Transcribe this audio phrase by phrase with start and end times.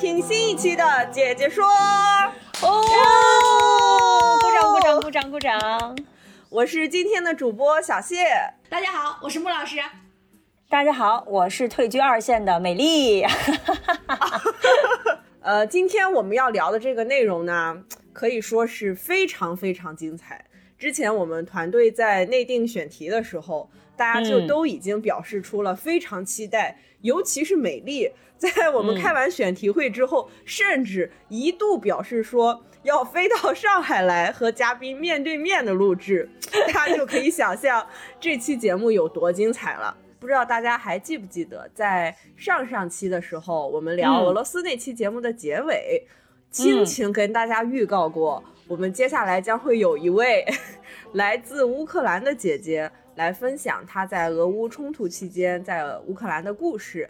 [0.00, 0.82] 听新一期的
[1.12, 1.62] 姐姐说
[2.62, 2.80] 哦，
[4.40, 5.98] 鼓掌鼓掌鼓掌鼓掌！
[6.48, 8.16] 我是今天的主播小谢，
[8.70, 9.76] 大家好，我是穆老师，
[10.70, 13.26] 大家好，我是退居二线的美丽。
[15.42, 17.82] 呃，今天我们要聊的这个内容呢，
[18.14, 20.46] 可以说是非常非常精彩。
[20.78, 28.10] 之前我们团队在内定选题的时候，大家就都已经表示出了非常期待，尤其是美丽。
[28.40, 36.26] 在我们开完选题会之后，甚至一度表示说要飞到上海来和嘉宾面对面的录制，
[36.72, 37.86] 大家就可以想象
[38.18, 39.94] 这期节目有多精彩了。
[40.18, 46.06] 不知道大家还记不记得，在上上期的时候，我们聊俄罗斯那期节目的结尾，
[46.50, 50.46] 倾情跟大家预告过，我们接下来将会有一位
[51.12, 57.08] 来自乌克兰的姐姐来分享她在俄乌冲突期间在乌克兰的故事。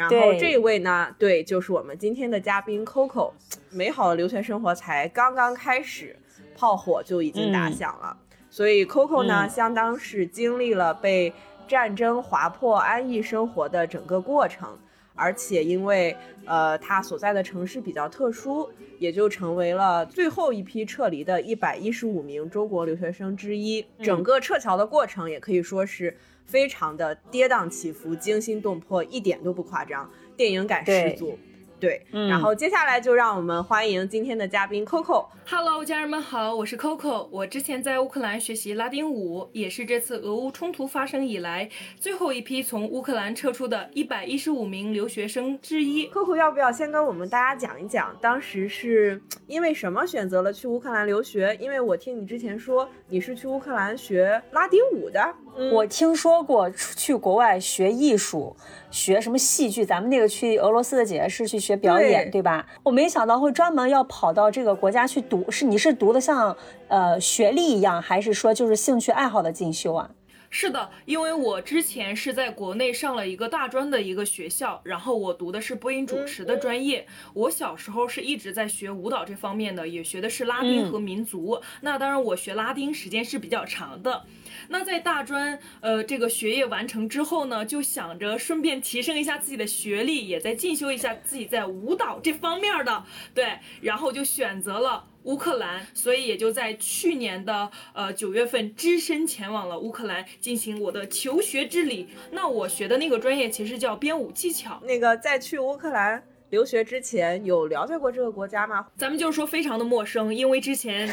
[0.00, 3.32] 然后这一位呢，对，就是我们今天的嘉宾 Coco。
[3.68, 6.16] 美好的留学生活才刚刚开始，
[6.56, 8.16] 炮火就已经打响了。
[8.48, 11.34] 所以 Coco 呢，相当是经历了被
[11.68, 14.78] 战争划破安逸生活的整个过程，
[15.14, 23.84] 而且因为呃他所在的城市比较特殊，也就成为了最后一批撤离的一百一十五名中国留学生之一。
[24.02, 26.16] 整个撤侨的过程也可以说是。
[26.46, 31.38] 非常的跌宕起伏，惊心动魄，一点都不夸张，电影感十足。
[31.78, 35.26] 对，然后接下来就让我们欢迎今天的嘉宾 Coco。
[35.48, 37.26] Hello，家人们好，我是 Coco。
[37.32, 46.06] 我之前在乌克兰学习拉丁舞，也是这次俄乌冲突发生以来最后一批从乌克兰撤出的一百一十五名留学生之一。
[46.10, 51.56] Coco，要不要先跟我们大家讲一讲，当时是因为什么选择了去乌克兰留学？
[51.58, 55.34] 因为我听你之前说你是去乌克兰学拉丁舞的。
[55.72, 58.56] 我听说过去国外学艺术。
[58.90, 59.84] 学什么戏剧？
[59.84, 62.66] 咱们那个去俄罗斯的姐姐是去学表演，对吧？
[62.82, 66.56] 我没想到会专门要跑到这个国家去读，是你是读的像
[66.88, 70.10] 呃学历一样，还是说就是兴趣爱好的进修啊？
[70.52, 77.06] 是的，因为我之前是在国内上了一个大专的一个学校，然后我读的是播音主持的专业。
[77.34, 81.60] 我小时候是一直在学舞蹈这方面的，也学的是拉丁和民族。
[81.82, 84.22] 那当然，我学拉丁时间是比较长的。
[84.68, 93.04] 那在大专呃这个学业完成之后呢，就想着顺便提升一下自己的学历，也在进修一下自己在舞蹈这方面的。
[93.34, 95.06] 对，然后就选择了。
[95.24, 102.08] 乌克兰，所以也就在去年的呃九月份，只身前往了乌克兰进行我的求学之旅。
[102.30, 104.80] 那我学的那个专业其实叫编舞技巧。
[104.84, 108.86] 那个在去乌克兰留学之前，有了解过这个国家吗？
[108.96, 111.06] 咱们就是说非常的陌生，因为之前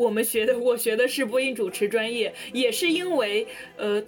[0.00, 3.46] 我们学的，我学的是播音主持专业，也是因为
[3.76, 4.02] 呃。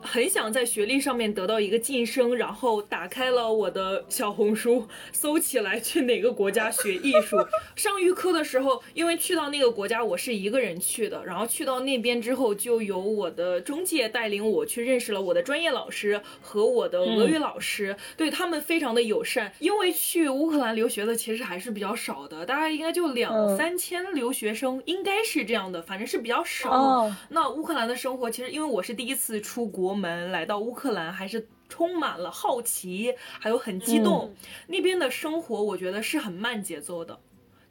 [0.00, 7.36] 很想在学历上面得到一个晋升，然后打开了我的小红书，搜起来去哪个国家学艺术。
[7.74, 19.52] 上预科的时候，因为去到那个国家我是一个人去的，然后去到那边之后，就由我的中介带领我去认识了我的专业老师和我的俄语老师， 对他们非常的友善。
[19.58, 27.10] 因为去乌克兰留学的其实还是比较少的，大概应该就两三千留学生，应该是这样的，反正是比较少。
[27.30, 29.87] 那乌克兰的生活其实，因为我是第一次出国。
[29.88, 34.34] 国门来到乌克兰，还是充满了好奇，还有很激动。
[34.66, 37.18] 那边的生活，我觉得是很慢节奏的，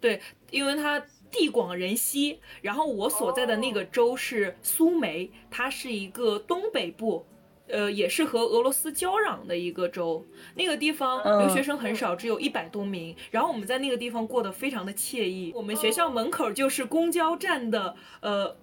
[0.02, 0.20] 对，
[0.50, 1.00] 因为它
[1.30, 2.40] 地广人稀。
[2.64, 7.24] 然后我所在的那个州是苏梅，它是一个东北部，
[7.68, 10.26] 呃，也是和俄罗斯交壤的一个州。
[10.56, 13.16] 那个地方留学生很少，只有一百多名。
[13.30, 15.52] 然后我们在那个地方过得非常的惬意。
[15.54, 18.58] 我们学校门口就是公交站的呃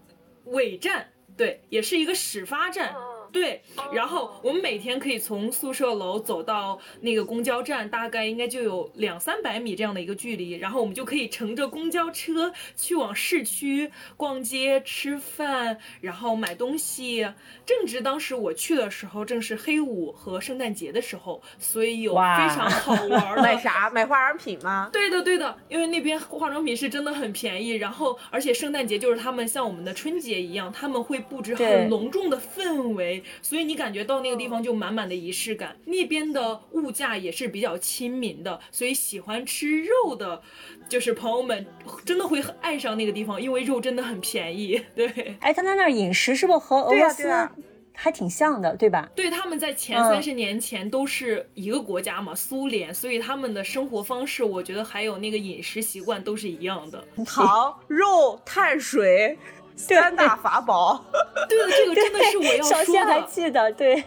[0.46, 2.96] 尾站，对，也是一个始发站。
[3.34, 3.60] 对，
[3.92, 17.26] 然后我们每天可以从宿舍楼走到那个公交站，大概应该就有两三百米这样的一个距离，然后我们就可以乘着公交车去往市区逛街、吃饭，然后买东西。
[17.66, 22.20] 正值当时我去的时候，正是黑五和圣诞节的时候，所以有非
[22.54, 23.42] 常好玩 的。
[23.42, 23.90] 买啥？
[23.90, 24.90] 买化妆品吗？
[24.92, 35.76] 对的，对的，因为那边化妆品是真的很便宜，然后而且圣诞节就是他们像我们的春节一样，他们会布置很隆重的氛围，所以你感觉到那个地方就满满的仪式感。
[35.84, 40.40] 那边的物价也是比较亲民的，所以喜欢吃肉的，
[40.88, 41.66] 就是朋友们
[42.04, 44.80] 真的会爱上那个地方，因为肉真的很便宜。
[44.94, 47.52] 对，哎，他在那儿饮食是不是和俄罗斯对啊
[47.96, 49.08] 还挺像的，对吧？
[49.14, 57.04] 对，他们在前嗯三十年前都是一个国家嘛，苏联，所以他们的生活方式，我觉得还有那个饮食习惯都是一样的。
[57.24, 59.38] 糖、肉、碳水
[59.76, 61.04] 三大法宝。
[61.48, 63.26] 对的，这个真的是我要说小还的。
[63.26, 64.02] 记得，对，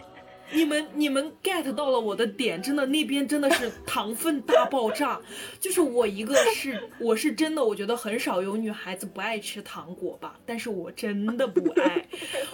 [0.50, 5.20] 你们你们 get 到了我的点，真的那边真的是糖分大爆炸。
[5.60, 12.04] 就是我一个是我是真的，我觉得很少有女孩子不爱吃糖果吧，但是我真的不爱。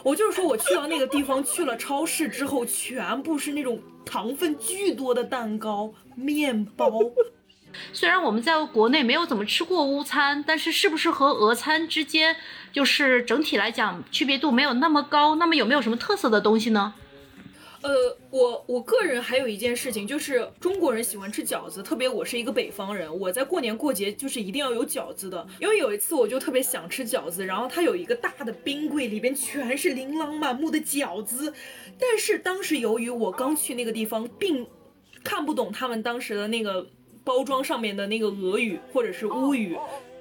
[0.02, 6.90] 我就是说我去到那个地方，去了超市之后，全部是那种糖分巨多的蛋糕、面包。
[7.92, 12.36] 虽然我们在国内没有怎么吃过乌餐，但是是不是和俄餐之间
[12.72, 15.34] 就是整体来讲区别度没有那么高？
[15.36, 16.94] 那么有没有什么特色的东西呢？
[17.82, 25.46] 呃，我我个人还有一件事情，就是中国人喜欢吃饺子，特别我是一个北方人，我在过年过节就是一定要有饺子的。
[25.60, 31.52] 因为有一次我就特别想吃饺子，然后它有一个大的冰柜，里边全是琳琅满目的饺子，
[32.00, 34.66] 但是当时由于我刚去那个地方，并
[35.22, 36.86] 看不懂他们当时的那个
[37.24, 39.76] 包装上面的那个俄语或者是乌语。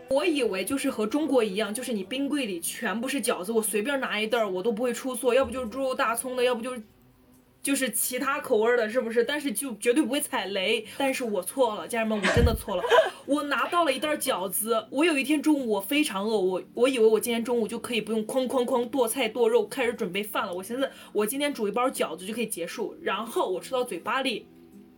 [0.10, 6.84] 我以为就是和中国一样，就是你冰柜里全部是饺子，我随便拿一袋儿我都不会出错，要不就是猪肉大葱的，要不就是
[7.64, 9.24] 就是其他口味儿的，是不是？
[9.24, 10.86] 但是就绝对不会踩雷。
[10.98, 12.84] 但是我错了，家人们，我真的错了。
[13.26, 20.54] 我拿到了一袋饺子，我有一天中午我非常饿，我我以为我今天中午就可以不用哐哐哐剁菜剁肉，开始准备饭了。
[20.54, 24.46] 我寻思我今天煮一包饺子就可以结束，然后我吃到嘴巴里，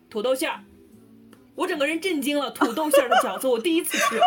[0.09, 0.61] 土豆馅儿，
[1.55, 4.19] 我整个人震惊了，土豆馅儿的饺子我第一次吃。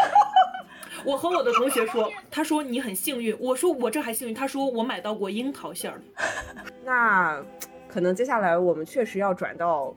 [1.05, 6.01] 我和我的同学说，他说你很幸运，我说我这还幸运，他说我买到过樱桃馅儿。
[6.85, 7.41] 那
[7.87, 9.95] 可能接下来我们确实要转到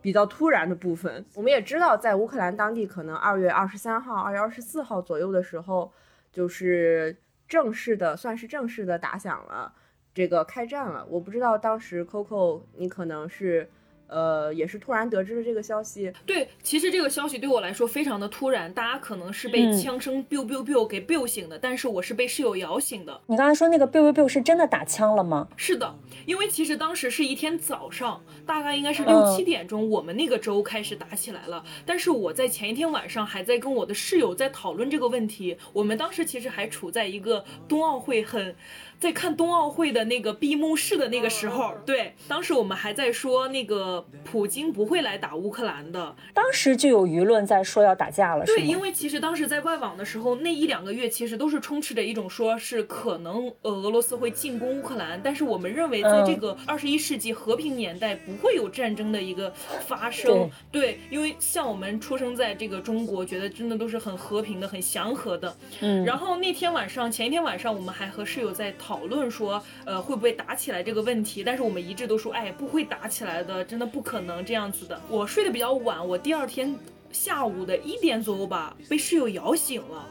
[0.00, 1.24] 比较突然的部分。
[1.34, 5.92] 我们也知道，在乌克兰当地，可能二月二十三号、二月二十四号左右的时候，
[6.32, 7.16] 就是
[7.48, 9.72] 正式的，算是正式的打响了
[10.12, 11.06] 这个开战了。
[11.08, 13.70] 我不知道当时 Coco 你可能是。
[14.12, 23.20] 呃，也是突然得知了这个消息，对，其实这个消息对我来说非常的突然，大家可能是被嗯枪声 biu biu biu 给 biu 醒的，但是我是被室友摇醒的。
[23.26, 25.48] 你刚才说那个 biu biu biu 是真的打枪了吗？
[25.56, 25.94] 是的，
[26.26, 31.64] 因为其实当时是一天早上，大概应该是六嗯七点钟，我们那个州开始打起来了。
[31.86, 35.56] 但是我在前一天晚上还在跟我的室友在讨论这个问题。
[35.72, 38.54] 我们当时其实还处在一个冬奥会很，
[39.02, 41.72] 在看冬奥会的那个闭幕式的那个时候。
[41.84, 48.78] 对，当时我们还在说那个普京不会来打乌克兰的，当时就有舆论在说要打架了，对，因？
[48.82, 59.52] 为其实当时在外网的时候，那一两个月其实都是充斥着一种说是可能呃俄罗斯会进攻乌克兰，但是我们认为在这嗯个二十一世纪和平年代不会有战争的一个
[59.86, 60.50] 发生。
[60.72, 65.56] 对，因为像我们出生在这个中国，觉得真的都是很和平的、很祥和的。
[65.80, 71.42] 嗯，然后那天晚上，前一天晚上，我们还和室友在讨讨论说，呃，会不会打起来这个问题。
[71.42, 75.00] 但是我们一致都说，哎，不会打起来的，真的不可能这样子的。
[75.08, 76.78] 我睡得比较晚，我第二天
[77.10, 80.06] 下午的一点左右吧，被室友摇醒了。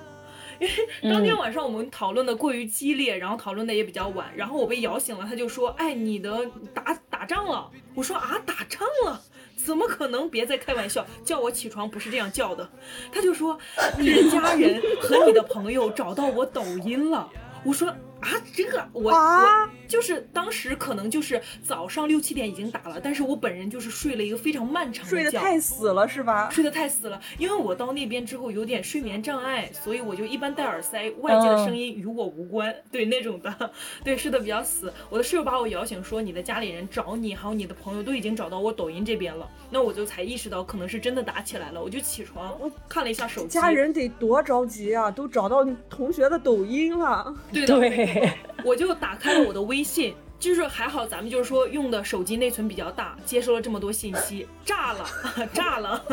[0.60, 9.22] 因为当天晚上我们讨论的过于激烈，然后讨论的也比较晚，然后我被摇醒了，他就说：“哎，你的打打仗了。”我说：“啊，打仗了。”
[9.64, 10.28] 怎么可能？
[10.28, 12.68] 别再开玩笑，叫我起床不是这样叫的。
[13.12, 13.56] 他就说
[14.00, 17.30] 你的家人和你的朋友找到我抖音了。
[17.64, 26.50] 我说啊，这个我、啊我就是当时可能就是早上六七点已经打了，但是我本人就是睡了一个非常漫长的觉，睡得太死了是吧？
[26.50, 34.94] 睡得太死了，因为我到那边之后有点睡眠障碍，所以我就一般戴耳塞，外界的声音与我无关，对那种的，对睡得比较死。
[35.10, 47.36] 我的室友把我摇醒说，你的家里人找你，还有你的朋友都已经找到我抖音这边了，那我就才意识到可能是真的打起来了，我就起床看了一下手机，家人得多着急啊，都找到你同学的抖音了。
[47.52, 48.11] 对的，对，
[48.64, 55.06] 我就打开了我的微信，就是还好咱们就是说用的手机内存比较大，接收了这么多信息， 炸了，
[55.54, 56.04] 炸了，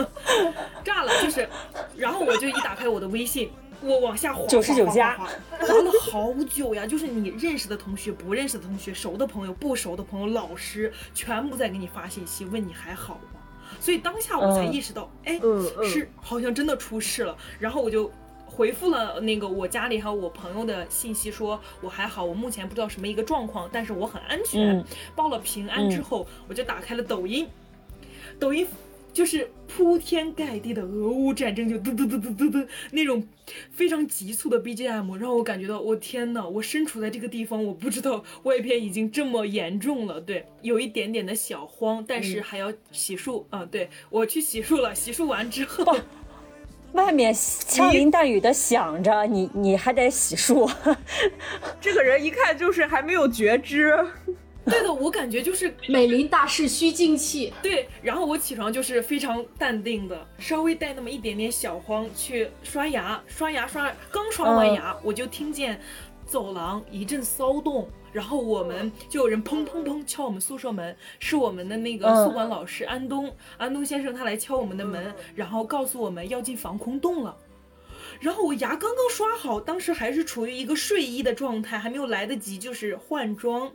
[0.85, 1.49] 炸了，就是，
[1.97, 3.51] 然后我就一打开我的微信，
[3.81, 13.41] 我往下滑，99滑加，滑滑滑了好久呀，就是你认识的同学、不认识的同学、熟的朋友、不熟的朋友、老师，全部在给你发信息问你还好吗？
[13.81, 15.39] 所以当下我才意识到，哎，
[15.85, 17.37] 是好像真的出事了。
[17.61, 18.11] 然后我就
[18.59, 24.77] 回复了那个我家里还有我朋友的信息，说我还好，我目前不知道什么一个状况，但是我很安全。
[24.77, 24.85] 嗯
[25.15, 27.47] 报了平安之后，我就打开了抖音，
[28.37, 28.67] 抖音
[29.13, 33.23] 就是铺天盖地的俄乌战争，就嘟嘟嘟嘟嘟嘟那种
[33.71, 45.97] 非常急促的 BGM，让我感觉到，我天呐，我身处在这个地方，我不知道外边已经这么严重了，对，有一点点的小慌，但是还要洗漱啊、对我去洗漱了，洗漱完之后。
[46.93, 50.71] 外面枪林弹雨的响着，你你还得洗漱。
[51.81, 53.95] 这个人一看就是还没有觉知。
[54.65, 57.53] 对的，我感觉就是 美林大师需静气。
[57.63, 65.81] 对，然后我起床就是非常淡定的，稍微带那么一点点小慌去刷牙，刷牙刷刚刷完牙，我就听见
[66.29, 72.27] 走廊一阵骚动，然后我们就有人砰砰砰敲我们宿舍门，是我们的那个嗯。
[72.27, 77.35] 宿管老师安东，安东先生他来敲我们的门，然后告诉我们要进防空洞了。
[78.21, 83.73] 然后我牙刚刚刷好，当时还是处于一个睡衣的状态，还没有来得及就是换装，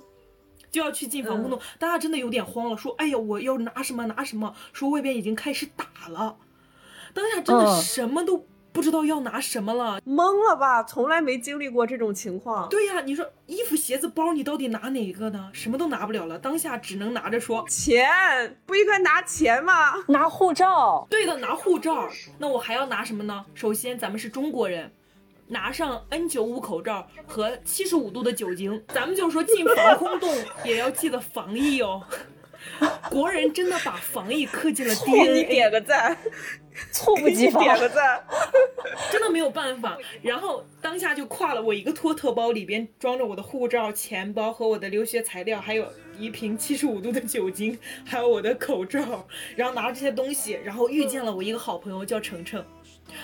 [0.69, 6.37] 就要去进防空洞，大家真的有点慌了，说：“哎呀，我要拿什么拿什么。”说外边已经开始打了，
[7.13, 7.81] 当下真的嗯。
[7.81, 10.01] 什么都不知道要拿什么了。
[10.01, 10.83] 懵了吧？
[10.83, 12.67] 从来没经历过这种情况。
[12.69, 15.49] 对呀、你说衣服、鞋子、包，你到底拿哪个呢？
[15.53, 19.93] 什么都拿不了了，当下只能拿着说钱不应该拿钱吗？
[20.07, 22.09] 拿护照，对的，拿护照。
[22.39, 23.45] 那我还要拿什么呢？
[23.53, 24.91] 首先，咱们是中国人，
[25.47, 28.83] 拿上 N95 口罩和七十五度的酒精。
[28.87, 30.33] 咱们就是说进防空洞
[30.65, 32.01] 也要记得防疫哦。
[33.09, 36.17] 国人真的把防疫刻进了 给你 DNA，点个赞，
[36.91, 37.63] 猝不及防。
[37.63, 38.23] 点个赞。
[39.11, 39.97] 真的没有办法。
[40.21, 49.27] 然后当下就挎了我一个托特包，里边装着我的护照、钱包和我的留学材料，还有一瓶七十五度的酒精，还有我的口罩。
[49.55, 52.63] 然后拿着这些东西，然后遇见了我一个好朋友叫程程。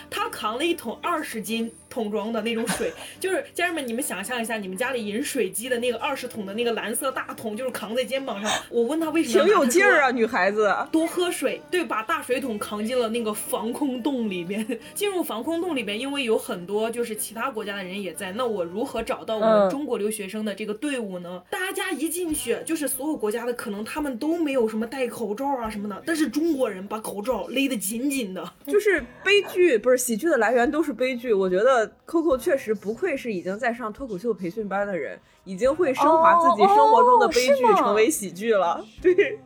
[0.09, 8.51] 他扛了一桶二十斤桶装的那种水， 就是家人们，你们想象一下，你们家里饮水机的那个二十桶的那个蓝色大桶，就是扛在肩膀上。
[8.69, 10.75] 我问他为什么挺有劲儿啊，女孩子。
[10.91, 14.65] 多喝水，对，把大水桶扛进了那个防空洞里边。
[14.93, 21.41] 进入防空洞里边，因为有很多就是其他国家的人也在，那我如何找到我们嗯中国留学生的这个队伍呢？
[21.49, 28.53] 大家一进去，就是所有国家的，可能他们都没有什么戴口罩啊什么的，但是中国人把口罩勒得紧紧的。
[28.67, 31.33] 就是悲剧，不是喜剧的来源都是悲剧。
[31.33, 38.85] 我觉得 Coco 确实不愧是已经在上脱口秀培训班的人，已经会升华自己生活中的悲剧成为喜剧了。
[39.01, 39.39] 对，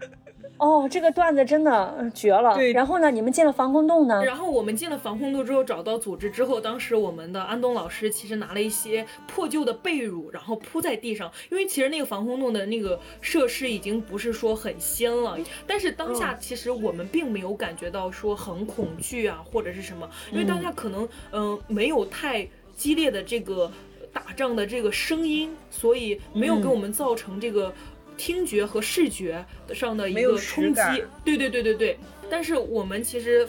[0.58, 2.56] 哦，这个段子真的呃绝了。
[2.56, 4.24] 对然后呢，你们进了防空洞呢？
[4.24, 23.72] 然后我们进了防空洞之后，找到组织之后，当时我们的安东老师其实拿了一些破旧的被褥，然后铺在地上，因为其实那个防空洞的那个设施已经不是说很新了，但是当下其实我们并没有感觉到说很恐惧啊或者是什么，因为当下可能嗯、呃没有太激烈的这个
[24.14, 27.74] 打仗的这个声音，所以没有给我们造成这个。
[28.18, 30.82] 听觉和视觉上的一个冲击，
[31.24, 31.98] 对对对对对。
[32.30, 33.48] 但是我们其实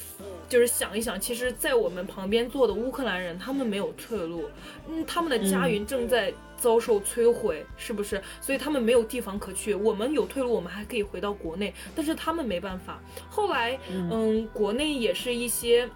[0.49, 4.45] 就是想一想，其实，在我们旁边坐的乌克兰人，他们没有退路，
[4.89, 8.23] 嗯，他们的家园正在遭受摧毁，是不是？
[8.41, 9.75] 所以他们没有地方可去。
[9.75, 13.01] 我们有退路，我们还可以回到国内，但是他们没办法。
[13.31, 15.89] 后来，嗯，国内也是一些。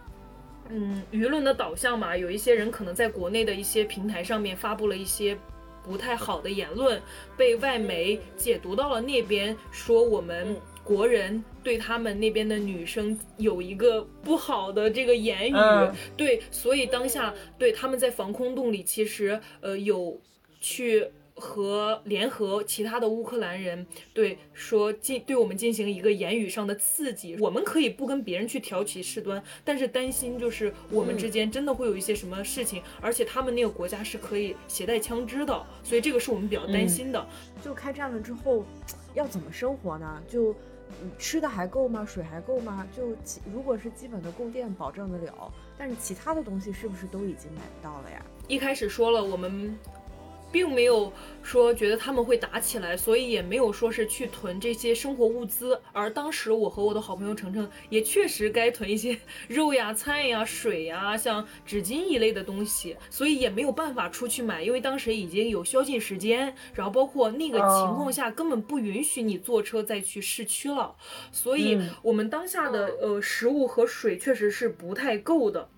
[0.71, 5.35] 嗯，舆论的导向嘛，有一些人可能在国内的一些平台上面发布了一些
[5.89, 7.01] 不太好的言论，
[7.37, 10.55] 被外媒解读到了那边，说我们
[10.85, 20.21] 国人对他们那边的女生有一个不好的这个言语，嗯对，所以当下对他们在防空洞里其实呃有
[20.61, 21.09] 去。
[21.39, 37.27] 和联合其他的乌克兰人对说进对我们进行一个言语上的刺激，我们可以不跟别人去挑起事端，但是担心就是我们之间真的会有一些什么事情，而且他们那个国家是可以携带枪支的，所以这个是我们比较担心的。
[37.63, 38.65] 就开战了之后，
[39.15, 40.23] 要怎么生活呢？
[40.29, 40.53] 就
[41.03, 42.05] 嗯吃的还够吗？
[42.07, 42.87] 水还够吗？
[42.97, 48.25] 就其如果是基本的供电保证得了，但是其他的东西是不是都已经买不到了呀？
[48.47, 49.77] 一开始说了，我们
[50.51, 51.13] 并没有
[51.43, 55.81] 说觉得他们会打起来，所以也没有说是去囤这些生活物资。
[55.93, 59.17] 而当时我和我的好朋友程程也确实该囤一些
[59.49, 70.95] 肉呀、菜呀、水呀，像纸巾一类的东西，所以也没有办法出去买，因为当时已经有宵禁时间，然后包括那个情况下根本不允许你坐车再去市区了，
[71.31, 75.69] 所以我们当下的呃食物和水确实是不太够的。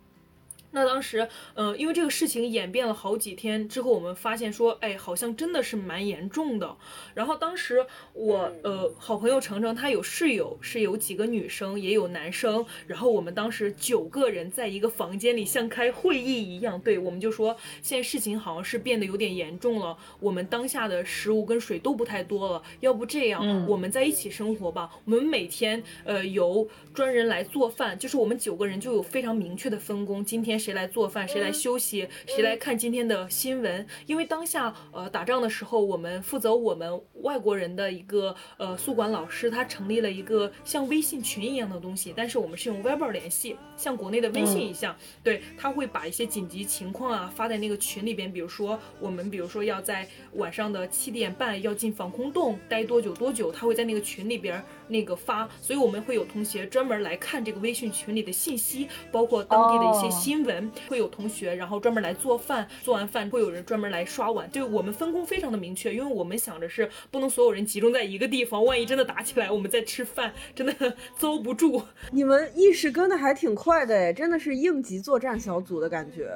[0.73, 6.77] 那当时，呃、因为这个事情演变了好几天之后，我们发现说，哎，好像真的是蛮严重的。
[7.15, 71.83] 然后当时我呃好朋友程程他有室友是有几个女生也有男生，然后我们当时九个人在一个房间里像开会议一样，对我们就说现在事情好像是变得有点严重了，我们当下的食物跟水都不太多了，要不这样，我们在一起生活吧，我们每天呃由专人来做饭，就是我们九个人就有非常明确的分工，今天谁来做饭，谁来休息，谁来看今天的新闻，因为当下呃打仗的时候，我们负责我们外国人的一个呃宿管老师，他成立了一个像微信群一样的东西，但是我们是用 Viber 联系，像国内的微信一样，对，他会把一些紧急情况啊发在那个群里边，比如说我们比如说要在晚上的七点半要进防空洞待多久多久，他会在那个群里边那个发，所以我们会有同学专门来看这个微信群里的信息，包括当地的一些新闻，会有同学然后专门来做饭，做完饭会有人专门来刷碗，就我们分工非常的明确，因为我们想着是不能所有人集中在一个地方，万一真的打起来，我们在吃饭真的 遭不住。
[72.11, 76.31] 你们意识跟的还挺快的哎，真的是应急作战小组的感觉。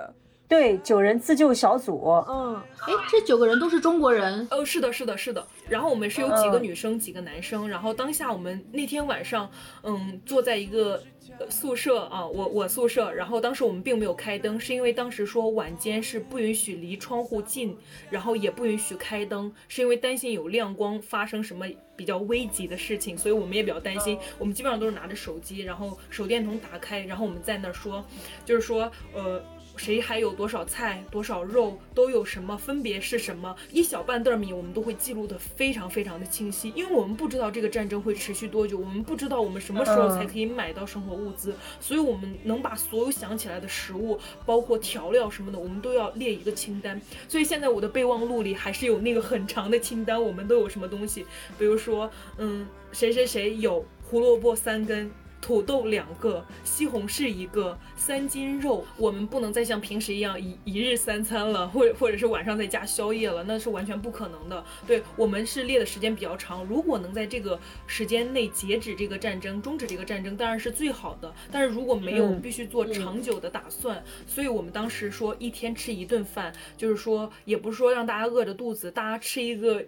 [0.54, 5.44] 对，九人自救小组，嗯，哎，这九个人都是中国人，哦，是的，是的，是的。
[5.68, 7.68] 然后我们是有几个嗯女生，几个男生。
[7.68, 9.50] 然后当下我们那天晚上，
[9.82, 11.02] 嗯，坐在一个
[11.40, 13.10] 呃宿舍啊，我我宿舍。
[13.12, 17.76] 然后当时我们并没有开灯，是因为当时说晚间是不允许离窗户近，
[18.08, 24.16] 然后也不允许开灯，是因为担心有亮光发生什么比较危急的事情，所以我们也比较担心。
[24.38, 28.04] 我们基本上都是拿着手机，然后手电筒打开，然后我们在那儿说，
[28.44, 29.42] 就是说，呃。
[29.76, 47.00] 谁还有多少菜、多少肉，都有什么分别是什么，一小半袋米我们都会记录的非常非常的清晰，因为我们不知道这个战争会持续多久，我们不知道我们什么时候才可以买到生活物资，所以我们能把所有想起来的食物，包括调料什么的，我们都要列一个清单。
[47.28, 51.26] 所以现在我的备忘录里还是有那个很长的清单，我们都有什么东西，
[51.58, 55.10] 比如说，嗯，谁谁谁有胡萝卜三根。
[55.44, 58.82] 土豆两个，西红柿一个，三斤肉。
[58.96, 64.64] 我们不能再像平时一样一一日三餐了，或者或者是晚上再加宵夜了，那是完全不可能的。
[64.86, 71.30] 对我们是列的时间比较长，如果能在这个时间内截止这个战争，终止这个战争，当然是最好的。
[71.52, 74.02] 但是如果没有，嗯我们必须做长久的打算。
[74.26, 79.84] 所以我们当时说一天吃一顿饭，就是说也不是说让大家饿着肚子，大家吃一个。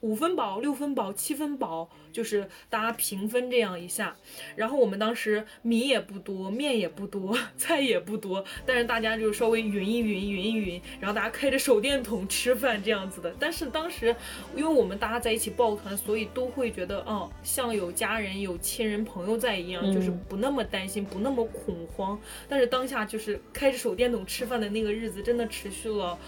[0.00, 4.16] 五分饱、六分饱、七分饱，就是大家平分这样一下。
[4.56, 13.34] 然后我们当时米也不多，面也不多， 菜也不多，但是大家就稍微匀一匀、匀一匀，然后大家开着手电筒吃饭这样子的。
[13.38, 14.14] 但是当时，
[14.56, 22.18] 因为我们大家在一起抱团，所以都会觉得，哦，像有家人、有亲人、朋友在一样，就是嗯不那么担心，不那么恐慌。
[22.48, 26.18] 但是当下就是开着手电筒吃饭的那个日子，真的持续了。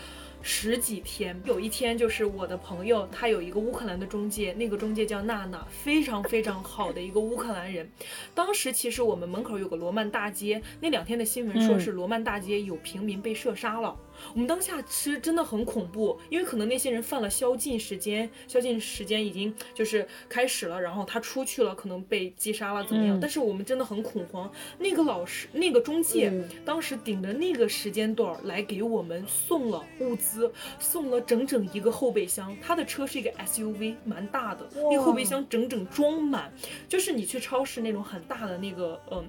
[0.42, 7.88] 十几天，有一天就是我的朋友，他有一个乌克兰的中介，那个中介叫娜娜，非常非常好的一个乌克兰人。
[8.34, 13.96] 当时其实我们门口有个罗曼大街，那两天的新闻说嗯是罗曼大街有平民被射杀了。
[14.32, 23.18] 我们当下其实真的很恐怖，因为可能那些人犯了宵禁时间，宵禁时间已经就是开始了，然后他出去了，可能被击杀了怎么样？
[23.18, 24.50] 嗯但是我们真的很恐慌。
[24.78, 32.56] 那个老师，那个中介，嗯当时顶着那个时间段儿来给我们送了物资，送了整整一个后备箱。
[32.60, 36.52] 他的车是一个 SUV，蛮大的，那个后备箱整整装满，
[36.88, 39.28] 就是你去超市那种很大的那个嗯。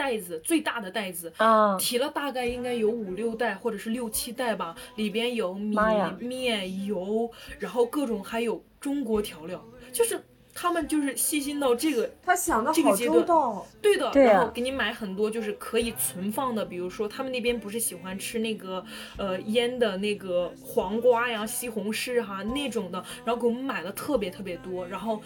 [0.00, 5.76] 袋子最大的袋子，啊，提了大概应该有五六袋或者是六七袋吧，里边有米、
[6.18, 13.66] 面、油，然后各种还有中国调料，就是他们就是细心到这个他想的好这个阶段周到。
[13.82, 18.82] 对的，对啊然后给你买很多就是可以存放的，比如说他们那边不是喜欢吃那个
[19.18, 25.20] 呃腌的那个黄瓜呀、西红柿哈、那种的，然后给我们买了特别特别多，然后。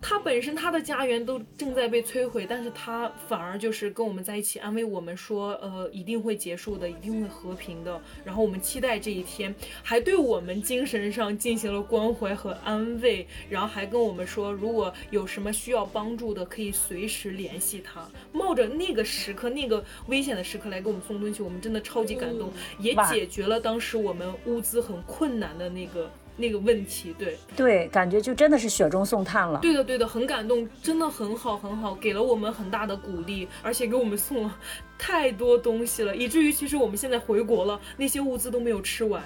[0.00, 8.00] 他本身他的家园都正在被摧毁，但是他反而就是跟我们在一起安慰我们说，呃，一定会结束的，一定会和平的。
[8.24, 18.08] 然后我们期待这一天，还对我们精神上进行了关怀和安慰，然后还跟我们说，如果有什么需要帮助的，可以随时联系他。
[18.32, 27.14] 冒着那个时刻、那个危险的时刻来给我们送东西，我们真的超级感动，也解决了当时我们物资很困难的那个那个问题。
[27.18, 29.60] 对，对，感觉就真的是雪中送炭了。
[29.60, 34.56] 对的，对的，很感动，真的很好，很好，给了我们很大的鼓励，而且给我们送了
[34.98, 39.22] 太多东西了，以至于其实我们现在回国了，那些物资都没有吃完。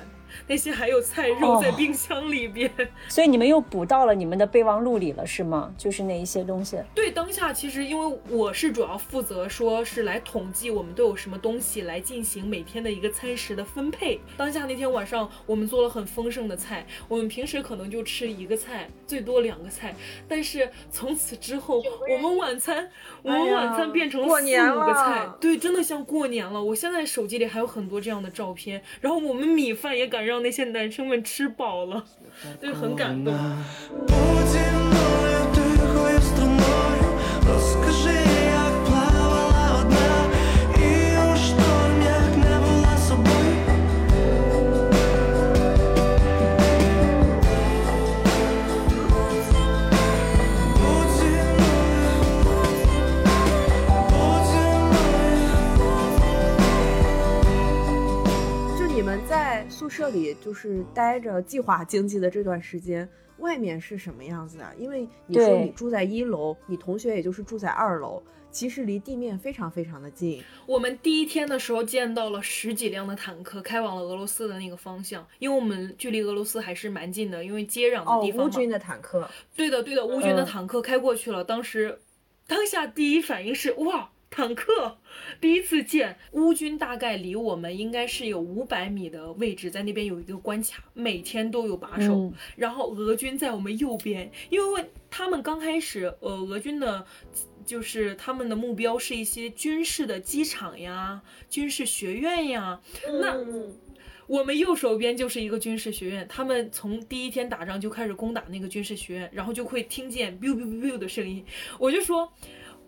[0.46, 2.70] 那些还有菜肉在冰箱里边。
[3.08, 5.72] 所以你们又补到了你们的备忘录里了，是吗？
[5.76, 6.78] 就是那一些东西。
[6.94, 14.20] 对，当下其实因为我是主要负责说是来统计我们都有什么东西来进行每天的一个餐食的分配。
[14.36, 19.94] 当下那天晚上我们做了很丰盛的菜，我们平时可能就吃一个菜，最多两个菜，
[20.28, 22.88] 但是从此之后我们晚餐
[23.22, 26.62] 我们晚餐变成了四五个菜，对，真的像过年了。
[26.62, 32.02] 我现在手机里还有很多这样的照片，然后我们米饭也敢让那些男生们吃饱了，
[32.60, 33.34] 就，很感动。
[59.84, 64.72] 宿舍里就是待着计划经济的这段时间，外面是什么样子啊？
[64.78, 70.42] 因为你说你住在一楼，你同学也就是住在二楼，其实离地面非常非常的近。
[70.64, 78.46] 我们第一天的时候见到了十几辆的坦克开往了俄罗斯的那个方向，因为我们距离俄罗斯还是蛮近的，因为接壤的哦地，方哦。
[78.46, 81.44] 乌军的坦克，对的，对的，乌军的嗯坦克开过去了。
[81.44, 81.98] 当时，
[82.46, 84.98] 当下第一反应是哇，坦克！
[85.40, 92.14] 第一次见乌军，大概离我们应该是有五百米的位置，在那边有一个关卡，每天都有把守。
[92.16, 97.06] 嗯然后俄军在我们右边，因为他们刚开始，呃，俄军的。
[97.64, 102.78] 就是他们的目标是一些军事的机场呀、军事学院呀。
[103.22, 103.34] 那
[104.26, 111.42] 我们右手边就是一个军事学院，他们从第一天打仗就开始攻打那个军事学院，然后就会听见 biu biu biu biu 的声音。
[111.78, 112.30] 我就说，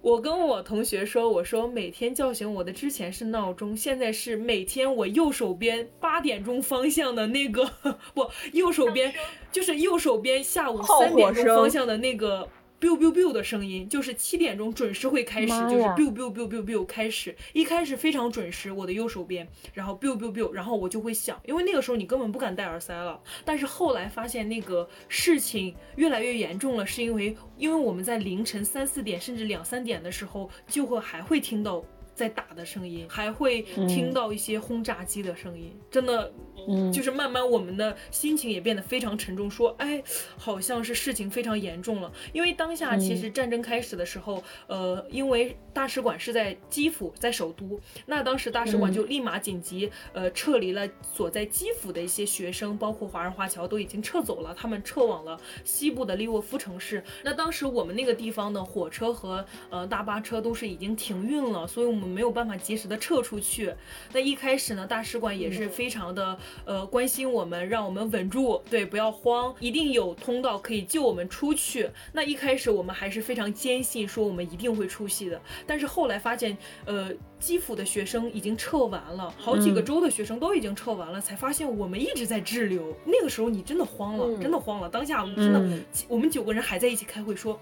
[0.02, 7.68] 我跟我同学说，我说每天叫醒我的之前是闹钟，现在是每天我右手边八点钟方向的那个
[8.14, 9.12] 不，右手边
[9.50, 12.48] 就是右手边下午三点钟方向的那个。
[12.78, 23.20] Biu biu biu 的声音，就是七点钟准时会开始，就是 biu biu biu biu biu 开始，一开始非常准时，我的右手边，然后 biu biu biu，然后我就会响，因为那个时候你根本不敢戴耳塞了。
[23.44, 31.82] 但是后来发现那个事情越来越严重了，是因为因为我们在凌晨三四点甚至两三点的时候，就会还会听到
[32.16, 36.32] 在打的声音，还会听到一些轰炸机的声音，真的。
[36.68, 40.02] 嗯，就是慢慢我们的心情也变得非常沉重，说，哎，
[40.36, 42.10] 好像是事情非常严重了。
[42.32, 57.04] 因为当下其实战争开始的时候，呃，因为大使馆是在基辅，在首都，那当时大使馆就立马紧急呃撤离了所在基辅的一些学生，包括华人华侨都已经撤走了，他们撤往了西部的利沃夫城市。
[57.22, 63.72] 那当时我们那个地方的火车和呃大巴车都是已经停运了，所以我们没有办法及时的撤出去。
[64.12, 71.90] 那一开始呢，大使馆也是非常的呃关心我们，让我们稳住，对，不要慌，一定有通道可以救我们出去。
[72.12, 82.96] 那一开始我们还是非常坚信说我们一定会出戏的，但是后来发现，呃，基辅的学生已经撤完了，好几个州的学生都已经撤完了，才发现我们一直在滞留。
[83.04, 84.88] 那个时候你真的慌了，嗯真的慌了。
[84.88, 87.58] 当下我们真的，嗯我们九个人还在一起开会说，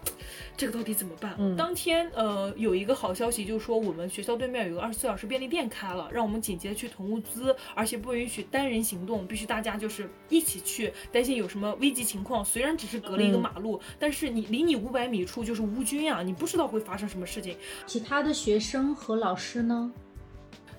[0.56, 1.34] 这个到底怎么办？
[1.38, 12.44] 嗯当天呃有一个好消息，就是说我们学校对面有个二十四小时便利店开了，让我们紧急的去囤物资，而且不允许单人行动，必须大家就是一起去，担心有什么危急情况。
[12.44, 17.56] 虽然只是隔了一个嗯马路，但是你离你五百米处就是乌军啊、你不知道会发生什么事情。
[17.86, 19.92] 其他的学生和老师呢？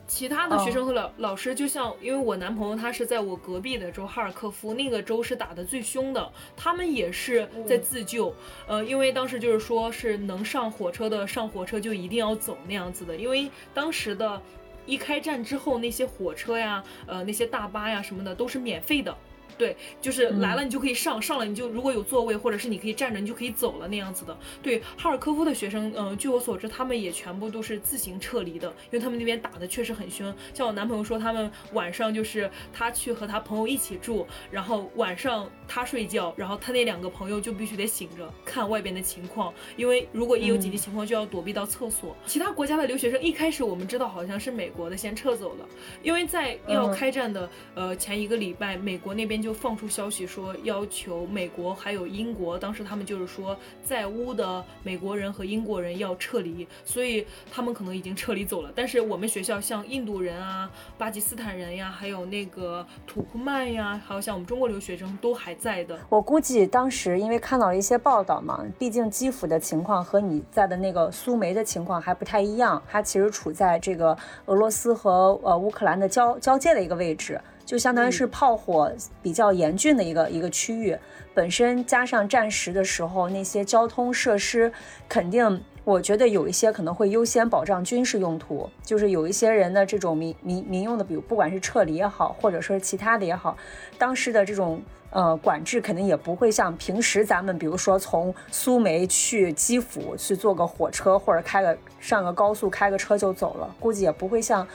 [0.08, 8.34] 其他的学生和老、老师，就像因为我男朋友他是在我隔壁的州哈尔科夫，那个州是打的最凶的，他们也是在自救。
[8.68, 14.40] 呃，因为当时就是说是能上火车的上火车就一定要走那样子的，因为当时的
[14.86, 19.16] 一开战之后，那些火车呀、呃那些大巴呀什么的都是免费的。
[19.58, 24.38] 对，就是来了你就可以上，上了你就如果有座位，或者是你可以站着，你就可以走了那样子的。
[24.62, 30.34] 对，哈尔科夫的学生，嗯、据我所知，他们也全部都是自行撤离的，因为他们那边打的确实很凶。
[30.54, 42.16] 像我男朋友说，他们晚上就是他去和他朋友一起住，然后晚上他睡觉，然后他那两个朋友就必须得醒着看外边的情况，因为如果一有紧急情况就要躲避到厕所。
[42.26, 45.66] 其他国家的留学生一开始我们知道好像是美国的先撤走了，
[46.04, 58.72] 因为在要嗯开战的呃前一个礼拜，美国那边就放出消息说要求美国还有英国，当时他们就是说在乌的美国人和英国人要撤离，所以他们可能已经撤离走了。
[58.76, 65.96] 但是我们学校像印度人啊、巴基斯坦人呀，还有那个土库曼呀，还有像我们中国留学生都还在的。
[66.10, 77.40] 我估计当时因为看到了一些报道嘛，毕竟基辅的情况和你在的那个苏梅的情况还不太一样，它其实处在这个俄罗斯和呃乌克兰的交交界的一个位置。
[77.66, 80.98] 就相当于是炮火比较严峻的一个一个区域。
[81.34, 84.72] 本身加上战时的时候，那些交通设施
[85.10, 93.58] 肯定，我觉得有一些可能会优先保障军事用途，就是有一些人的这种民民民用的，比如不管是撤离也好，或者说是其他的也好，
[93.98, 104.66] 当时的这种呃管制肯定也不会像平时咱们比如说从苏梅去基辅去坐个火车或者开个上个高速开个车就走了，估计也不会像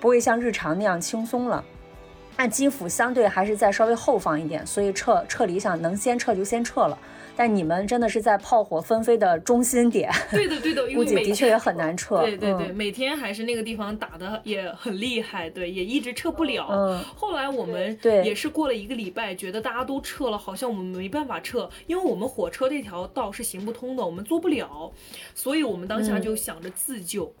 [0.00, 1.62] 不会像日常那样轻松了。
[2.38, 6.96] 按基辅相对还是在稍微后方一点，所以撤撤离想能先撤就先撤了。
[7.36, 12.20] 但你们真的是在炮火纷飞的中心点，对的对的，估计的确也很难撤。
[12.22, 16.66] 对对对，嗯每天还是那个地方打的也很厉害，对，也一直撤不了。
[16.70, 24.92] 嗯后来我们对也是过了一个礼拜，觉得大家都撤了，好像我们没办法撤，因为我们火车这条道是行不通的，我们做不了，
[25.34, 27.32] 所以我们当下嗯就想着自救。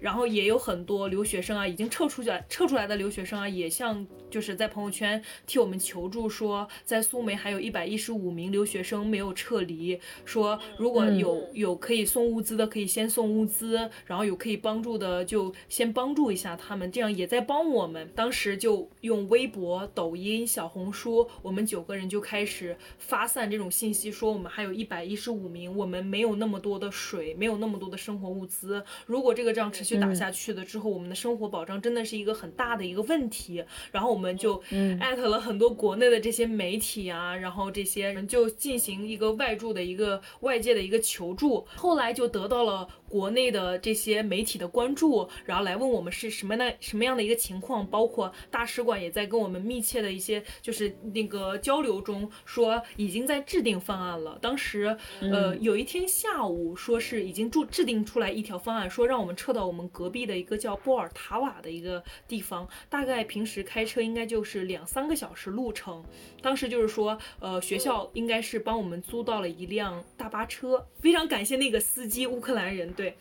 [0.00, 18.10] 然后也有很多留学生啊，已经撤出去撤出来的留学生啊，也向就是在朋友圈替我们求助说，在苏梅还有一百一十五名留学生没有撤离，说如果嗯有有可以送物资的，可以先送物资，然后有可以帮助的就先帮助一下他们，这样也在帮我们。
[18.14, 28.82] 当时就用微博、抖音、小红书，我们九个人就开始发散这种信息，说我们还有一百一十五名，我们没有那么多的水，没有那么多的生活物资。
[29.06, 33.62] 如果这个仗持续打下去了之后，我们的生活保障真的是一个很大的一个问题。
[33.92, 34.60] 然后我们就
[34.98, 54.36] 艾特了很多国内的这些媒体啊，然后这些人就进行一个外助的一个外界的一个求助，后来就得到了国内的这些媒体的关注，然后来问我们是什么样的什么样的一个情况，包括大使馆也在跟我们密切的一些就是那个交流中说已经在制定方案了。
[54.42, 66.04] 当时呃有一天下午说是已经制制定出来一条方案，说让我们撤到我们隔壁的一个叫波尔塔瓦的一个地方，大概平时开车应该就是两三个小时路程。
[66.44, 73.16] 当时就是说，呃，学校应该是帮我们租到了一辆大巴车，非常感谢那个司机，乌克兰人，对。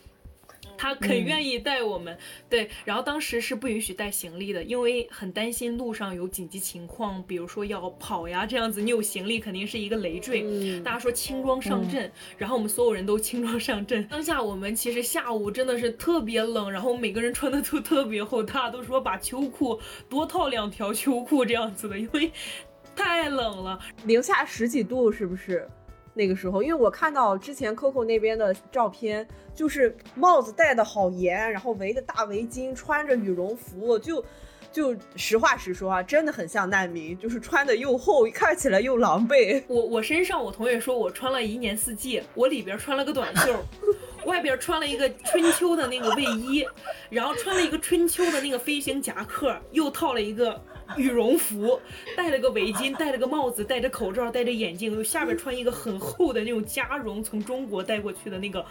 [0.78, 2.18] 他肯愿意带我们，
[2.50, 10.82] 对，然后当时是不允许带行李的，因为很担心路上有紧急情况，比如说要跑呀这样子，你有行李肯定是一个累赘。
[10.82, 14.08] 大家说轻装上阵，然后我们所有人都轻装上阵。
[14.08, 22.32] 当下我们其实下午真的是特别冷，然后每个人穿的都特别厚，大家都说把秋裤多套两条秋裤这样子的，因为
[23.22, 23.80] 太冷了。
[24.06, 25.68] 零下十几度是不是？
[26.16, 34.24] 那个时候，因为我看到之前 Coco 那边的照片，就是帽子戴的好严，然后围个大围巾，穿着羽绒服，就
[34.72, 39.64] 就实话实说啊，真的很像难民，就是穿的又厚，看起来又狼狈。
[39.68, 43.66] 我我身上，我同学说我穿了一年四季，我里边穿了个短袖，
[44.26, 46.64] 外边穿了一个春秋的那个卫衣，
[47.10, 50.62] 然后穿了一个春秋的那个飞行夹克，又套了一个
[50.98, 51.80] 羽绒服，
[52.16, 58.66] 戴了个围巾，戴了个帽子，戴着口罩，戴着眼镜，又下边穿一个很厚的那种加绒从中国带过去的那个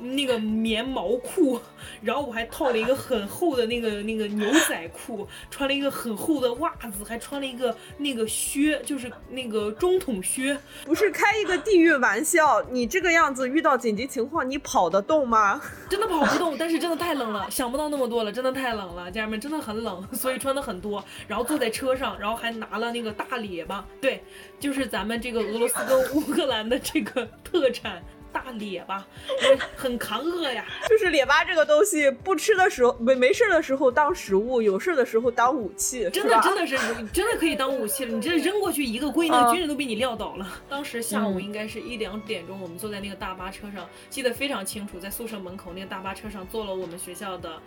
[0.00, 1.60] 那个棉毛裤，
[2.00, 10.56] 然后我还套了一个很厚的那个那个牛仔裤，穿了一个很厚的袜子，还穿了一个那个靴，就是那个中筒靴。
[10.84, 15.60] 不是开一个地狱玩笑，你这个样子遇到紧急情况，你跑得动吗？
[15.88, 24.22] 真的跑不动，但是真的太冷了，想不到那么多了，真的太冷了，家人们真的很冷，所以穿的很多，然后坐在车上，然后还拿了那个大列巴，对，
[24.58, 29.06] 就是咱们这个俄罗斯跟乌克兰的这个特产大列巴，
[29.42, 30.64] 也很扛饿呀。
[30.88, 36.76] 就是列巴这个东西，不吃的时候没没事的时候当食物，有事的时候当武器，真的真的是
[37.12, 40.60] 真的可以当武器了，你这扔过去一个龟，那个嗯军人都被你撂倒了。
[40.68, 47.60] 当时下午嗯应该是一两点钟，我们坐在那个大巴车上，记得非常清楚，在宿舍门口那个大巴车上坐了我们学校的。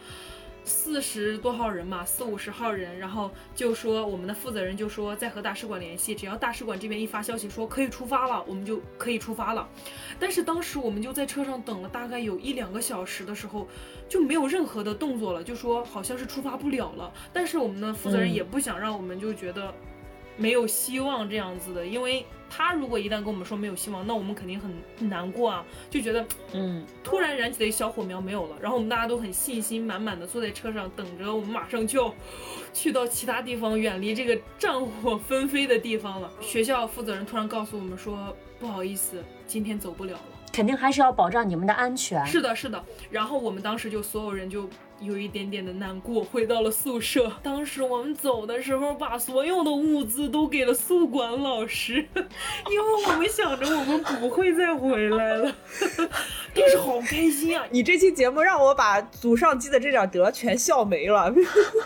[0.68, 9.68] 四十多号人嘛，四五十号人，然后就说我们的负责人就说在和大使馆联系，只要大使馆这边一发消息说可以出发了，我们就可以出发了。
[10.20, 13.66] 但是当时我们就在车上等了大概有一两个小时的时候，
[14.10, 17.14] 就没有任何的动作了，就说好像是出发不了了。
[17.32, 19.74] 但是我们的负责人也不想让我们就觉得
[20.38, 32.14] 没有希望这样子的，因为他如果一旦跟我们说没有希望，那我们肯定很很难过啊，就觉得嗯，突然燃起的一小火苗没有了，然后我们大家都很信心满满的坐在车上，等着我们马上就要
[32.74, 36.32] 去到其他地方，远离这个战火纷飞的地方了。
[36.40, 40.22] 学校负责人突然告诉我们说，不好意思，今天走不了了。
[40.54, 42.26] 肯定还是要保障你们的安全。
[42.26, 42.84] 是的，是的。
[43.12, 44.68] 然后我们当时就所有人就
[45.00, 47.32] 有一点点的难过，回到了宿舍。
[47.44, 51.96] 当时我们走的时候，把所有的物资都给了宿管老师，
[52.70, 55.56] 因为我们想着我们不会再回来了。
[56.54, 57.64] 但是好开心啊！
[57.70, 61.32] 你这期节目让我把祖上积的这点德全笑没了。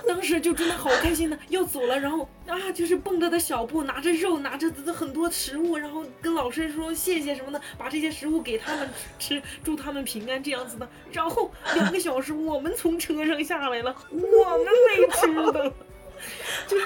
[0.07, 10.87] 当时就真的好开心的，要走了，然后啊，就是蹦着的小步，拿着肉，拿着很多食物，然后跟老师说谢谢什么的，把这些食物给他们吃，祝他们平安这样子的。
[11.11, 15.73] 然后两个小时，我们从车上下来了，我们没吃的，
[16.69, 16.77] 就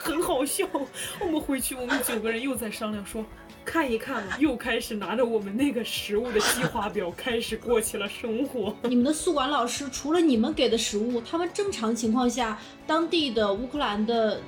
[0.00, 0.66] 很好笑。
[1.20, 3.24] 我们回去，我们九个人又在商量说。
[3.64, 8.74] 看一看吧，又开始拿着我们那个食物的计划表，开始过起了生活。
[8.84, 14.40] 你们的宿管老师除了你们给的食物，他们正常情况下，当地的乌克兰的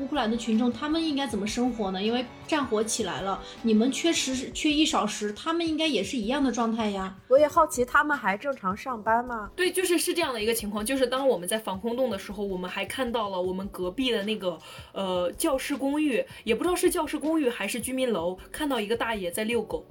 [0.00, 2.02] 乌克兰的群众，他们应该怎么生活呢？
[2.02, 7.16] 因为战火起来了，你们缺食缺衣少食，他们应该也是一样的状态呀。
[7.28, 9.50] 我也好奇，他们还正常上班吗？
[9.56, 14.58] 对，就是是这样的一个情况，就是当我们在防空洞的时候，我们还看到了我们隔壁的那个
[14.92, 19.86] 呃教师公寓，也不知道是教师公寓还是居民楼，看到一个大爷在遛狗。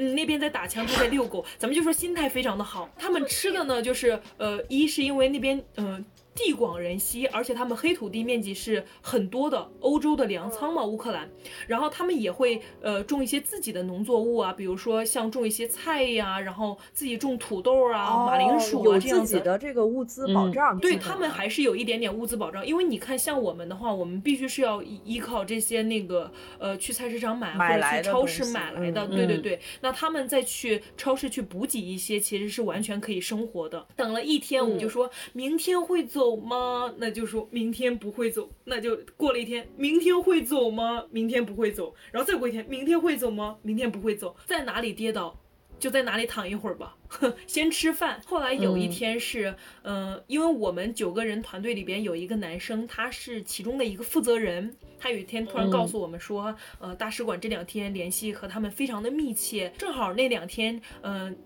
[0.00, 2.88] 嗯，那边在打枪，他在遛狗，咱们就说心态非常的好。
[2.96, 6.04] 他们吃的呢，就是呃，一是因为那边嗯、
[6.38, 11.28] 地广人稀，而且他们黑土地面积是很多的，欧洲的粮仓嘛，乌克兰。
[11.66, 19.40] 然后他们也会呃种一些自己的农作物啊，比如说像种一些菜呀、然后自己种土豆啊、马铃薯啊这样子自己。
[19.40, 20.78] 的这个物资保障。
[20.78, 29.58] 对他们还是有一点点物资保障，因为你看，像我们的话，我们必须是要依依靠这些那个呃去菜市场买买或者去超市买来的，对对对。
[29.80, 33.84] 那他们再去超市去补给一些，其实是完全可以生活的。
[33.96, 36.92] 等了一天，我们就说、明天会走走吗？
[36.98, 41.04] 那就说明天不会走，那就过了一天，明天会走吗？
[41.10, 43.56] 明天不会走，然后再过一天，明天会走吗？
[43.62, 45.34] 明天不会走，在哪里跌倒？
[45.78, 46.96] 就在哪里躺一会儿吧，
[47.46, 48.20] 先吃饭。
[48.26, 54.76] 后来有一天是，嗯、因为我们九个人团队里边有一个男生，他是其中的一个负责人。
[54.98, 61.38] 他有一天突然告诉我们说，呃，大使馆这两天联系和他们非常的密切，正好那两天，嗯、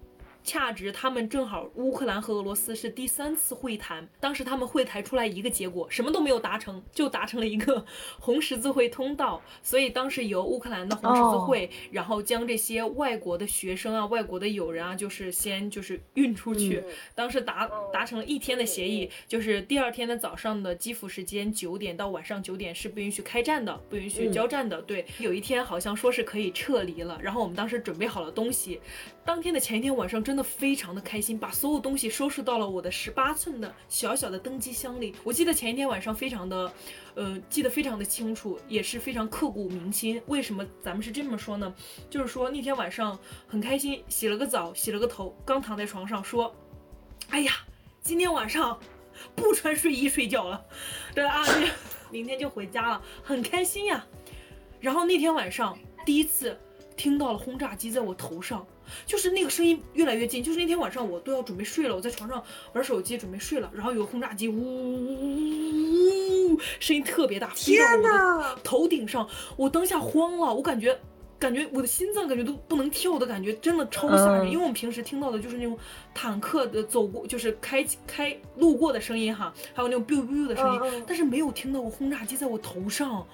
[0.44, 7.84] 恰值他们正好乌克兰和俄罗斯是第三次会谈，当时他们会谈出来一个结果，什么都没有达成，就达成了一个
[8.18, 9.40] 红十字会通道。
[9.62, 16.82] 所以当时由乌克兰的红十字会，然后将这些外国的学生啊、外国的友人啊，就是先就是运出去。
[17.14, 24.82] 当时达达成了一天的协议，就是第二天的早上的基辅时间九点到晚上九点是不允许开战的，不允许交战的。
[24.82, 28.80] 对，有一天好像说是可以撤离了，然后我们当时准备好了东西，
[29.24, 35.14] 当天的前一天晚上真的非常的开心，把所有东西收拾到了我的十八寸的小小的登机箱里。
[35.22, 36.72] 我记得前一天晚上非常的，
[37.14, 40.20] 呃，记得非常的清楚，也是非常刻骨铭心。
[40.26, 41.72] 为什么咱们是这么说呢？
[42.10, 46.52] 就是说那天晚上很开心，洗了个澡，洗了个头，刚躺在床上说，
[47.30, 47.52] 哎呀，
[48.02, 48.76] 今天晚上
[49.36, 50.64] 不穿睡衣睡觉了，
[51.14, 51.44] 对啊，
[52.10, 54.04] 明天就回家了，很开心呀。
[54.80, 56.58] 然后那天晚上第一次
[56.96, 58.66] 听到了轰炸机在我头上，
[59.06, 62.42] 就是那个声音越来越近，就是那天晚上我都要准备睡了，我在床上
[62.72, 70.98] 玩手机准备睡了，然后有个轰炸机呜呜呜，声音特别大，飞到了我的呐，头顶上，我当下慌了，我感觉。
[71.38, 74.46] 感觉我的心脏感觉都不能跳的感觉，真的超吓人。
[74.46, 75.76] 嗯因为我们平时听到的就是那种
[76.14, 83.26] 坦克的走过，就是开开路过的声音哈，还有那种 biu biu 的声音，但是没有听到过轰炸机在我头上，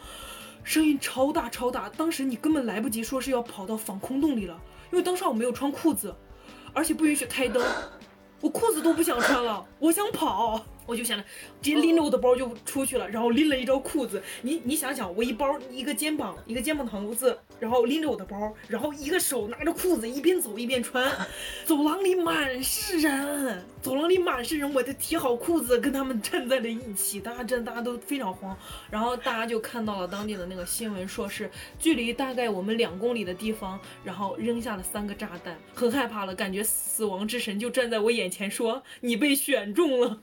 [0.64, 1.90] 声音超大超大。
[1.98, 4.58] 当时你根本来不及说是要跑到防空洞里了，
[4.90, 6.14] 因为当时我没有穿裤子，
[6.72, 7.62] 而且不允许开灯，
[8.40, 10.64] 我裤子都不想穿了，我想跑。
[10.88, 11.24] 我就想着
[11.60, 14.22] 直接拎着我的包就出去了，然后拎了一条裤子。
[14.40, 21.12] 你你想想，我一包一个肩膀一个肩膀头子，然后拎着我的包，然后一个手拿着裤子，一边走一边穿。
[21.66, 28.56] 走廊里满是人，走廊里满是人，我就提好裤子跟他们站在了一起，大家真的大家都非常慌。
[28.90, 40.22] 然后大家就看到了当地的那个新闻，说是距离大概我们两公里的地方，然后扔下了三个炸弹，很害怕了，感觉死亡之神就站在我眼前说：“你被选中了。”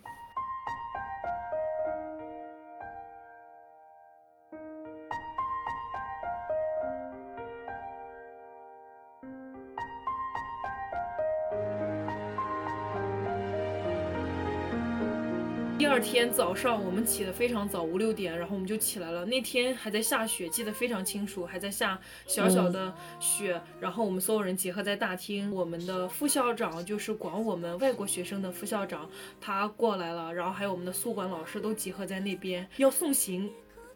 [15.85, 19.23] 第二天早上，我们起得非常早，五六点，然后我们就起来了。
[19.23, 23.61] 那天还在下雪，记得非常清楚，还在下小小的雪。
[23.79, 29.07] 然后我们所有人集合在大厅，我们的副校长就是管我们外国学生的副校长，
[29.39, 33.47] 他过来了，然后还有我们的宿管老师都集合在那边要送行。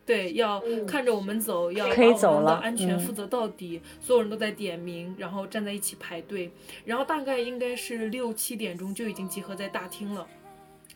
[0.06, 3.82] 对，要看着我们走，要把我们的走了嗯安全负责到底。
[4.00, 6.52] 所有人都在点名，然后站在一起排队，
[6.86, 10.28] 然后大概应该是六七点钟就已经集合在大厅了。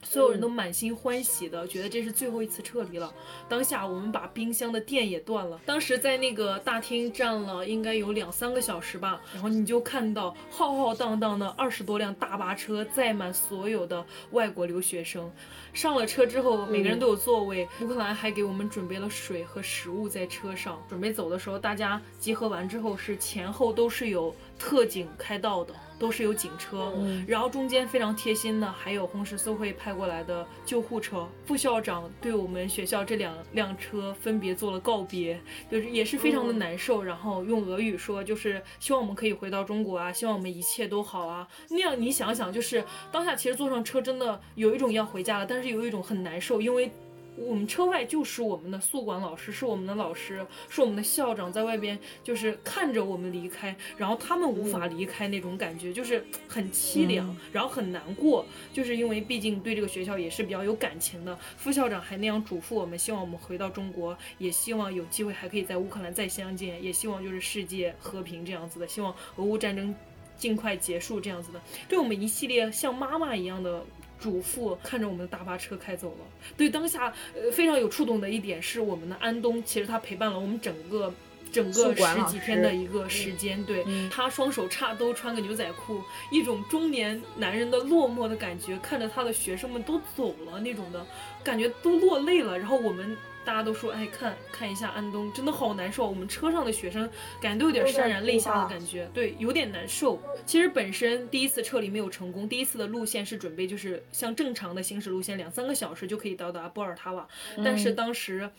[0.03, 3.13] 所有人都满心欢喜的，觉得这是最后一次撤离了。
[3.49, 15.31] 当下我们把冰箱的电也断了，当时在那个大厅站了应该有两三个小时吧，然后你就看到浩浩荡荡的二十多辆大巴车载满所有的外国留学生。
[15.73, 17.67] 上了车之后，每个人都有座位。
[17.81, 20.81] 乌克兰还给我们准备了水和食物在车上。
[20.87, 26.93] 准备走的时候，大家集合完之后是前后都是有特警开道的，都是有警车。
[27.27, 31.27] 然后中间非常贴心的还有红十字会派过来的救护车。
[31.45, 35.37] 副校长对我们学校这两辆车分别做了告别，
[35.69, 37.03] 就是也是非常的难受。
[37.03, 41.45] 然后用俄语说，就是希望我们可以回到中国啊，希望我们一切都好啊。
[41.69, 46.89] 那样你想想，就是当下其实坐上车真的有一种要回家了，但是有一种很难受，因为。
[47.35, 61.37] 我们车外就是我们的宿管老师，是我们的老师，是我们的校长，在外边就是看着我们离开，然后他们无法离开那种感觉，就是很凄凉，然后很难过，就是因为毕竟对这个学校也是比较有感情的。
[61.57, 69.93] 副校长还那样嘱咐我们，希望我们回到中国，也希望有机会还可以在乌克兰再相见，也希望就是世界和平这样子的，希望俄乌战争
[70.37, 71.59] 尽快结束这样子的，
[71.89, 73.83] 对我们一系列像妈妈一样的。
[74.23, 76.25] 嘱咐看着我们的大巴车开走了。
[76.55, 81.13] 对当下呃非常有触动的一点是我们的安东，其实他陪伴了我们整个。
[81.51, 86.01] 整个十几天的一个时间，对他双手插兜，穿个牛仔裤，
[86.31, 91.05] 一种中年男人的落寞的感觉，看着他的学生们都走了那种的
[91.43, 92.57] 感觉，都落泪了。
[92.57, 93.15] 然后我们
[93.45, 96.07] 大家都说，哎，看看一下安东，真的好难受。
[96.07, 97.09] 我们车上的学生
[97.41, 100.21] 感觉都有点潸然泪下的感觉，对，有点难受。
[100.45, 107.27] 其实本身第一次撤离没有成功，第一次的路线是准备就是像正常的行驶路线，两三个小时就可以到达波尔塔瓦，
[107.63, 108.49] 但是当时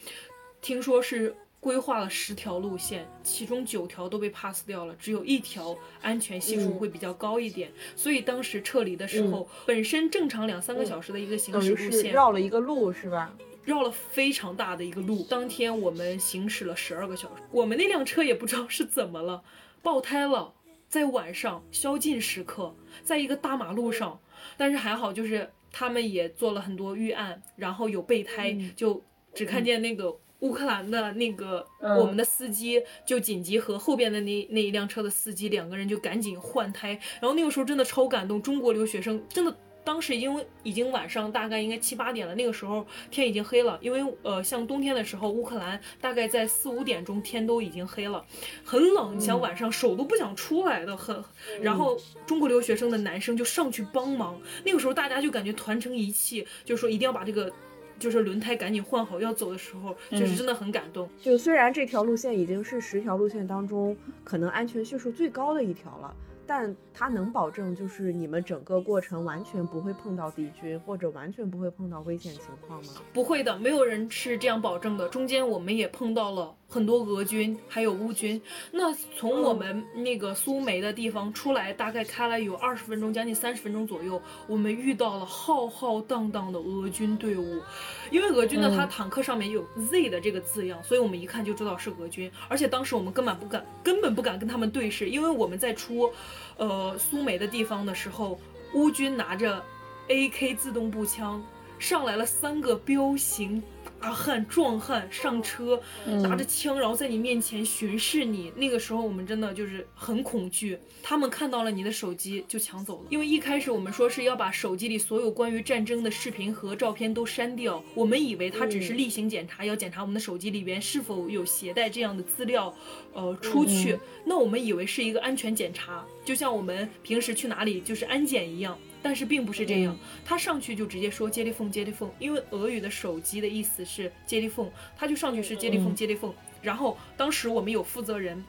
[0.61, 1.35] 听说是。
[1.65, 7.73] 规划了十条路线，其中九条都被 pass 掉了，只有一条安全系数会比较高一点。
[7.97, 13.35] 所以当时撤离的时候，本身正常两三个小时的一个行驶路线，绕了一个路是吧？
[13.65, 15.23] 绕了非常大的一个路。
[15.25, 19.43] 当天我们行驶了十二个小时，我们那辆车也不知道是怎么了，
[19.83, 20.53] 爆胎了，
[20.89, 24.21] 在晚上宵禁时刻，在一个大马路上，
[24.57, 29.03] 但是还好就是他们也做了很多预案，然后有备胎，就
[29.35, 30.17] 只看见那个。
[30.41, 48.25] 乌克兰的那个、我们的司机就紧急和后边的那那一辆车的司机两个人就赶紧换胎，然后那个时候真的超感动，中国留学生真的当时已经已经晚上大概应该七八点了，那个时候天已经黑了，因为呃像冬天的时候，乌克兰大概在四五点钟天都已经黑了，
[48.65, 51.23] 很冷，你想晚上手都不想出来的，很，
[51.61, 57.53] 然后中国留学生的男生就上去帮忙，那个时候大家就感觉团成一气，就说一定要把这个。
[57.97, 61.09] 就是轮胎赶紧换好，要走的时候，就是真的很感动。
[61.23, 66.15] 就虽然这条路线已经是十条路线当中可能安全系数最高的一条了，
[66.47, 72.93] 但它能保证就是你们整个过程完全不会碰到敌军，或者完全不会碰到危险情况吗？
[73.13, 75.09] 不会的，没有人是这样保证的。
[75.09, 78.43] 中间我们也碰到了很多俄军，还有乌军。
[78.73, 87.63] 那从我们那个苏梅的地方出来，大概开了有二十分钟，将近三十分钟左右，我们遇到了浩浩荡荡的俄军队伍。
[88.11, 92.29] 因为俄军呢，它坦克上面有 Z 的这个字样，所以我们一看就知道是俄军。
[92.49, 96.11] 而且当时我们根本不敢，根本不敢跟他们对视，因为我们在出，
[96.57, 98.37] 呃，苏梅的地方的时候，
[98.75, 99.63] 乌军拿着
[100.09, 101.41] AK 自动步枪
[101.79, 103.63] 上来了三个彪形
[104.01, 108.53] 大汉壮汉上车，拿着枪，然后在你面前巡视你。
[108.55, 113.07] 那个时候我们真的就是很恐惧，他们看到了你的手机就抢走了。
[113.09, 122.75] 因为一开始我们说是要把手机里所有关于战争的视频和照片都删掉，我们以为他只是例行检查，要检查我们的手机里边是否有携带这样的资料，
[123.15, 123.99] 呃，出去。
[124.27, 128.79] 那我们以为是一个安全检查，就像我们平时去哪里就是安检一样。
[129.05, 129.95] 但是并不是这样，
[130.25, 136.33] 他上去就直接说接力缝接力缝，因为俄语的手机的意思是接力缝，他就上去是接力缝接力缝。
[136.63, 138.43] 然后当时我们有负责人，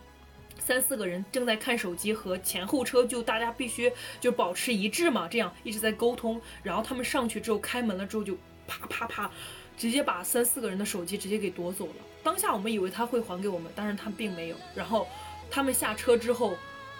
[0.57, 3.91] 三四个人正在看手机和前后车，就大家必须
[4.21, 6.41] 就保持一致嘛，这样一直在沟通。
[6.63, 8.33] 然后他们上去之后开门了之后就
[8.65, 9.29] 啪啪啪，
[9.77, 11.95] 直接把三四个人的手机直接给夺走了。
[12.23, 14.55] 当下我们以为他会还给我们，但是他并没有。
[14.73, 15.05] 然后
[15.51, 16.55] 他们下车之后，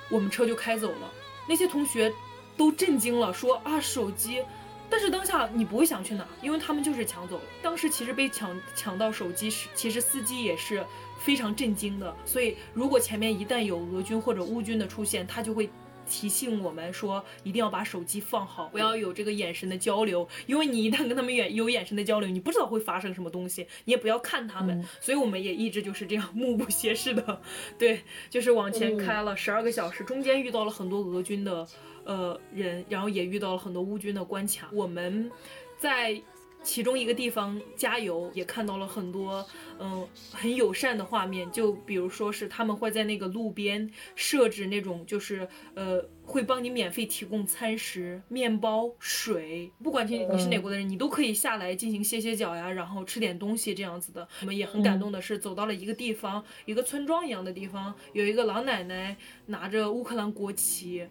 [0.10, 1.10] 我们车就开走了。
[1.47, 2.12] 那些同学
[2.58, 4.41] 都震惊了，说啊手机。
[4.88, 7.43] 但是当下你不会想去拿，因为他们就是抢走了。
[7.62, 10.86] 当时其实被抢抢到手机时，其实司机也是
[11.20, 12.16] 非常震惊的。
[12.24, 15.68] 所以如果前面一旦有俄军或者乌军的出现，他就会
[16.08, 24.88] 提醒我们说，一定要把手机放好，不要有这个眼神的交流，因为你一旦跟他们眼有眼神的交流，你不知道会发生什么东西，你也不要看他们。
[25.01, 27.41] 所以我们也一直就是这样目不斜视的，
[27.80, 31.68] 对，就是往前开了十二个小时，中间遇到了很多俄军的
[32.06, 34.70] 呃人，然后也遇到了很多乌军的关卡。
[34.72, 35.30] 我们
[35.78, 36.22] 在
[36.64, 39.45] 其中一个地方加油，也看到了很多
[39.80, 54.28] 嗯、很友善的画面，就比如说是他们会在那个路边设置那种就是呃会帮你免费提供餐食、面包、水，不管你是哪国的人，你都可以下来进行歇歇脚呀，然后吃点东西这样子的。
[54.41, 61.08] 我们也很感动的是，走到了一个地方，一个村庄一样的地方，有一个老奶奶拿着乌克兰国旗。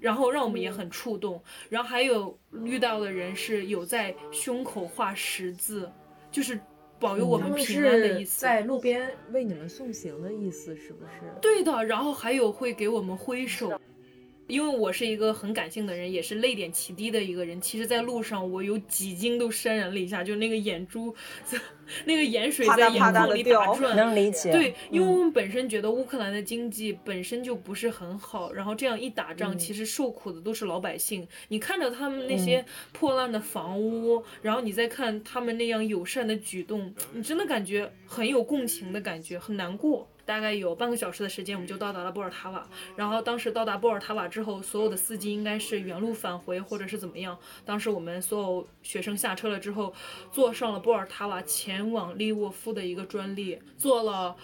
[0.00, 5.90] 然后让我们也很触动，然后还有遇到的人是有在胸口画十字，
[6.30, 6.58] 就是
[6.98, 8.40] 保佑我们平安的意思。
[8.40, 11.10] 在路边为你们送行的意思，是不是？
[11.40, 13.78] 对的，然后还有会给我们挥手。
[14.46, 17.60] 因为我是一个很感性的人，也是泪点极低的一个人。
[17.60, 21.14] 其实，在路上我有几经都潸然泪下，就那个眼珠，
[22.04, 23.96] 那个眼水在眼眶里打转。
[23.96, 24.52] 能理解。
[24.52, 31.26] 对，因为我们本身觉得乌克兰的经济本身就不是很好，然后这样一打仗，其实受苦的都是老百姓。
[31.48, 40.08] 你看着他们那些破烂的房屋，然后你再看他们那样友善的举动，你真的感觉很有共情的感觉，很难过。
[40.26, 42.68] 大概有半个小时的时间，我们就到达了波尔塔瓦。
[42.96, 47.38] 然后当时到达波尔塔瓦之后，所有的司机应该是原路返回，或者是怎么样。
[47.64, 49.94] 当时我们所有学生下车了之后，
[50.30, 54.36] 坐上了波尔塔瓦前往利沃夫的一个专列，坐了。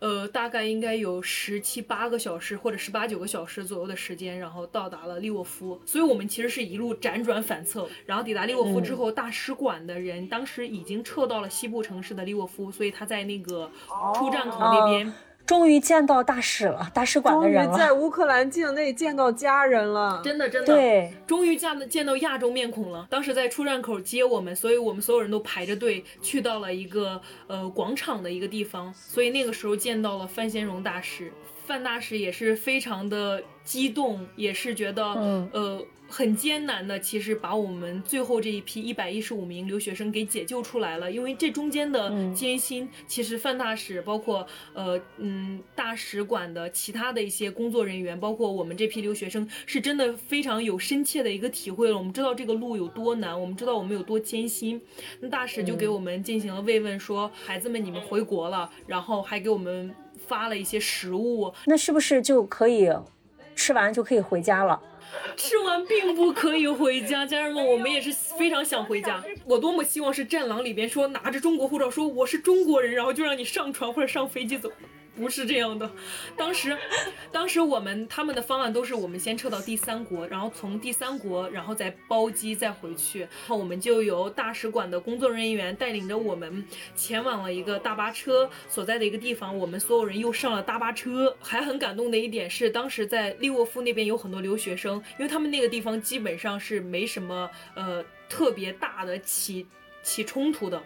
[0.00, 5.80] 呃，大概应该有十七八个小时或者十八九个小时左右的时间，然后到达了利沃夫。
[5.84, 13.68] 所以我们其实是一路辗转反侧，然后抵达利沃夫之后，大使馆的人当时已经撤到了西部城市的利沃夫，所以他在那个
[14.14, 15.12] 出站口那边。
[15.48, 17.74] 终于见到大使了，大使馆的人了。
[17.74, 20.20] 在乌克兰境内见到家人了。
[20.22, 23.06] 真的真的，对，终于见到见到亚洲面孔了。
[23.08, 31.32] 当时在出站口接我们，所以我们所有人都排着队去到了一个呃广场的一个地方，所以那个时候见到了范先荣大使。
[31.66, 41.12] 范大使也是非常的激动，也是觉得、嗯呃很艰难的，其实把我们最后这一批一百一十五名留学生给解救出来了。
[41.12, 51.96] 因为这中间的艰辛，其实范大使包括呃嗯大使馆的其他的一些工作人员，包括我们这批留学生，是真的非常有深切的一个体会了。
[51.96, 54.80] 我们知道这个路有多难，我们知道我们有多艰辛。
[55.20, 62.90] 那大使就给我们进行了慰问，说孩子们你们回国了，然后还给我们发了一些食物，那是不是就可以
[63.54, 64.80] 吃完就可以回家了？
[65.36, 69.22] 吃完并不可以回家，家人们，我们也是非常想回家。
[69.44, 74.70] 我多么希望是《战狼》里边说拿着中国护照说我是中国人，然后就让你上船或者上飞机走。
[75.18, 75.90] 不是这样的，
[76.36, 76.78] 当时，
[77.32, 83.20] 当时我们他们的方案都是我们先撤到第三国，然后从第三国，然后再包机再回去。
[83.20, 86.64] 然后我们就由大使馆的工作人员带领着我们
[86.94, 89.58] 前往了一个大巴车所在的一个地方。
[89.58, 91.36] 我们所有人又上了大巴车。
[91.40, 99.66] 还很感动的一点是，当时在利沃夫那边有很多留学生，因为他们那个地方基本上是没什么呃特别大的起
[100.02, 100.80] 起冲突的。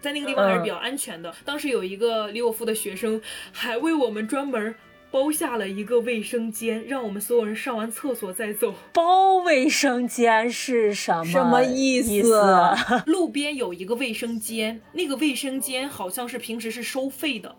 [0.00, 1.34] 在那个地方还是比较安全的。
[1.44, 3.20] 当时有一个李沃夫的学生
[3.52, 4.74] 还为我们专门
[5.10, 8.74] 包下了一个卫生间，让我们所有人上完厕所再走。
[8.92, 12.30] 包卫生间是什么什么意意思
[13.06, 17.54] 路边有一个卫生间，那个卫生间好像是平时是收费的，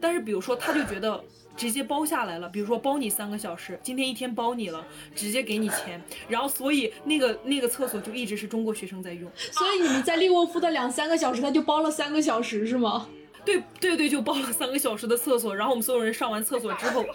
[0.00, 1.22] 但是比如说他就觉得。
[1.56, 13.08] 直接包下来了，比如说包你三个小时，今天一天包你了，直接给你钱，然后所以那个那个厕所就一直是中国学生在用，所以你们在利沃夫的两三个小时，他就包了三个小时是吗？
[13.44, 17.06] 对对对，就包了三个小时的厕所，然后我们所有人上完厕所之后，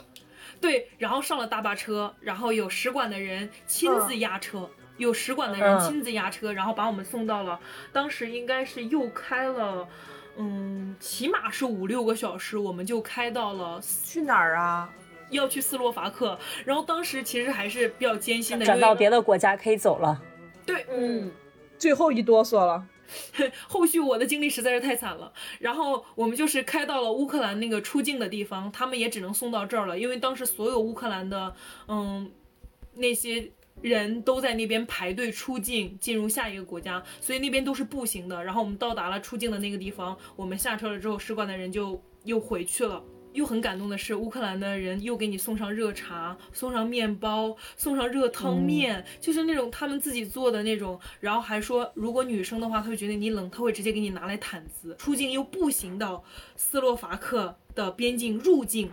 [0.61, 7.59] 对，然后上了大巴车，然后有使馆的人亲自押车，有使馆的人嗯亲自押车，然后把我们送到了，
[7.91, 9.85] 当时应该是又开了，
[10.37, 14.89] 嗯，起码是五六个小时，我们就开到了去哪儿啊？
[15.29, 20.21] 要去斯洛伐克，然后当时其实还是比较艰辛的，转到因为别的国家可以走了。
[20.65, 21.31] 对，嗯，
[21.77, 22.85] 最后一哆嗦了。
[23.67, 31.53] 后续我的经历实在是太惨了，然后我们就是开到了乌克兰那个出境的地方，他们也只能送到这儿了，因为当时所有乌克兰的
[31.87, 32.31] 嗯
[32.93, 33.51] 那些
[33.81, 38.43] 人都在那边排队出境进入下一个国家，所以那边都是步行的。
[38.43, 43.03] 然后我们到达了出境的那个地方，我们下车了之后，使馆的人就又回去了。
[43.33, 50.99] 又很感动的是，乌克兰的人又给你送上热茶，送上面包，送上热汤面，就是那种他们自己做的那种。
[51.21, 54.93] 然后还说，如果女生的话，他会觉得你冷，他会直接给你拿来毯子。
[54.99, 56.21] 出境又步行到
[56.57, 58.91] 斯洛伐克的边境入境，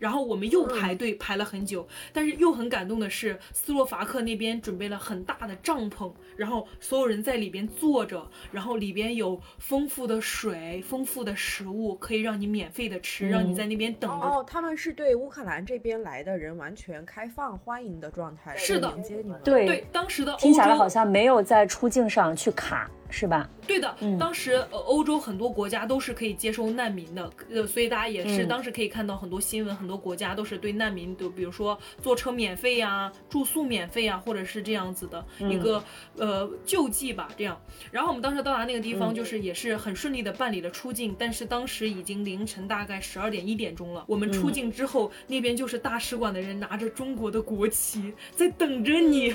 [0.00, 14.26] 然后我们又排队排了很久，但是又很感动的是，斯洛伐克那边准备了很大的帐篷，然后所有人在里边坐着，然后里边有丰富的水、丰富的食物，可以让你免费的吃，让你在那边等着。
[14.26, 19.38] 哦，他们是对乌克兰这边来的人完全开放欢迎的状态，是的迎接你们。
[19.44, 23.48] 对对，当时的听起来好像没有在出境上去卡，是吧？
[23.66, 35.82] 对的，嗯当时呃欧洲很多国家都是可以接收难民的，呃，所以大家也是嗯当时可以看到很多新闻，很多国家都是对难民，就比如说坐车免费呀、住宿免费呀，或者是这样子的一个、
[36.16, 37.60] 呃救济吧，这样。
[37.90, 44.04] 然后我们当时到达那个地方，就是也是很顺利的办理了出境，但是当时已经凌晨大概十二点一点钟了。
[44.08, 49.34] 我们出境之后，那边就是大使馆的人拿着中国的国旗在等着你。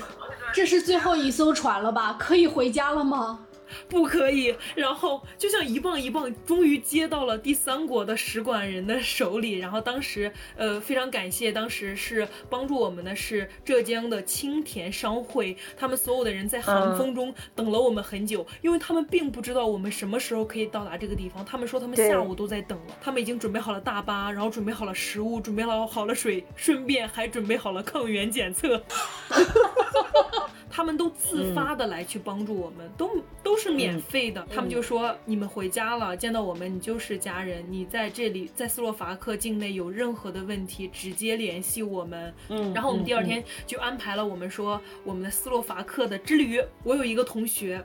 [0.53, 2.13] 这是最后一艘船了吧？
[2.19, 3.44] 可以回家了吗？
[3.87, 4.55] 不可以。
[4.75, 9.57] 然后就像一棒一棒，终于接到了第三国的使馆人的手里。
[9.59, 21.43] 然后当时，呃，非常感谢，当时是帮助我们的是浙江的青田商会，他们所有的人在寒风中等了我们很久，因为他们并不知道我们什么时候可以到达这个地方。
[21.45, 28.81] 他们说他们下午都在等了，他们已经准备好了大巴，然后准备好了食物，准备好好了水，顺便还准备好了抗原检测。
[30.75, 33.09] 他们都自发的来去帮助我们，都
[33.41, 34.45] 都是免费的。
[34.53, 42.33] 他们就说你们回家了，见到我们你就是家人，你在这里在斯洛伐克境内有任何的问题，直接联系我们。
[42.49, 46.61] 嗯然后我们第二天就安排了我们说我们的斯洛伐克的之旅。
[46.83, 47.81] 我有一个同学。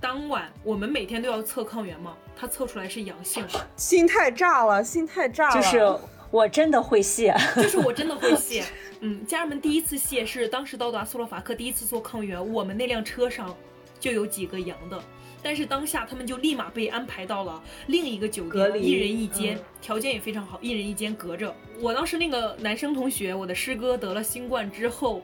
[0.00, 3.44] 当晚我们每天都要测抗原嘛，他测出来是阳性，
[3.76, 5.54] 心态炸了，心态炸了。
[5.54, 5.98] 就是
[6.30, 8.64] 我真的会谢， 就是我真的会谢。
[9.06, 13.54] 嗯，家人们第一次谢是当时到达斯洛伐克第一次做抗原，我们那辆车上
[14.00, 14.98] 就有几个阳的，
[15.42, 21.54] 但是当下他们就立马被安排到了另一个酒店，一人一间，嗯条件也非常好，一人一间隔着。
[21.82, 25.20] 我当时那个男生同学，我的师哥得了新冠之后，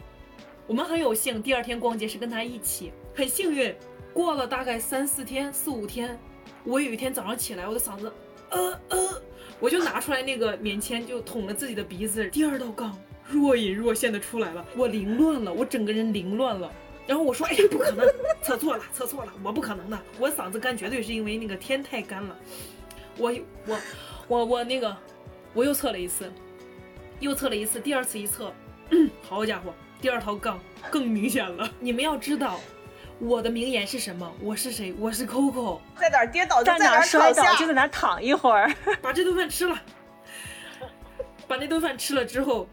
[0.66, 3.74] 我们很有幸，第二天逛街是跟他一起，很幸运，
[4.12, 6.20] 过了大概三四天、四五天，
[6.64, 8.12] 我有一天早上起来，我的嗓子，
[8.50, 9.22] 呃呃，
[9.58, 12.94] 我就拿出来那个棉签，就捅了自己的鼻子，第二道杠
[13.32, 16.70] 若隐若现的出来了，我凌乱了，我整个人凌乱了。
[17.06, 18.06] 然后我说：“哎呀，不可能，
[18.40, 22.36] 测错了，测错了，我不可能的，我嗓子干绝对是因为那个天太干了。
[23.16, 23.32] 我
[23.66, 23.78] 我
[24.28, 24.96] 我我那个，
[25.52, 26.30] 我又测了一次，
[27.18, 28.52] 又测了一次，第二次一测，
[28.90, 31.68] 嗯， 好家伙，第二套杠更明显了。
[31.80, 32.60] 你们要知道，
[33.18, 34.32] 我的名言是什么？
[34.40, 34.94] 我是谁？
[34.96, 35.80] 我是 Coco。
[35.98, 38.72] 在哪儿跌倒就在哪儿摔倒就在哪儿躺一会儿。
[39.02, 39.76] 把这顿饭吃了，
[41.48, 42.68] 把那顿饭吃了之后，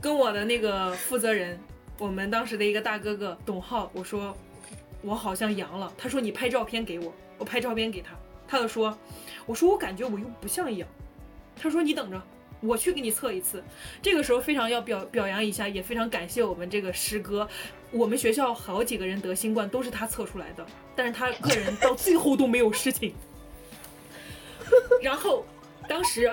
[0.00, 1.58] 跟我的那个负责人，
[1.98, 4.36] 我们当时的一个大哥哥董浩，我说
[5.02, 8.14] 我好像阳了，他说你拍照片给我，我拍照片给他，
[8.48, 8.96] 他就说，
[9.46, 10.88] 我说我感觉我又不像阳，
[11.56, 12.20] 他说你等着。
[12.62, 13.64] 我去给你测一次，
[14.02, 17.48] 这个时候非常要表表扬一下，也非常感谢我们这个师哥。
[17.90, 23.14] 我们学校好几个人得新冠都是他测出来的，但是他个人到最后都没有事情。
[25.00, 25.46] 然后
[25.88, 26.30] 当时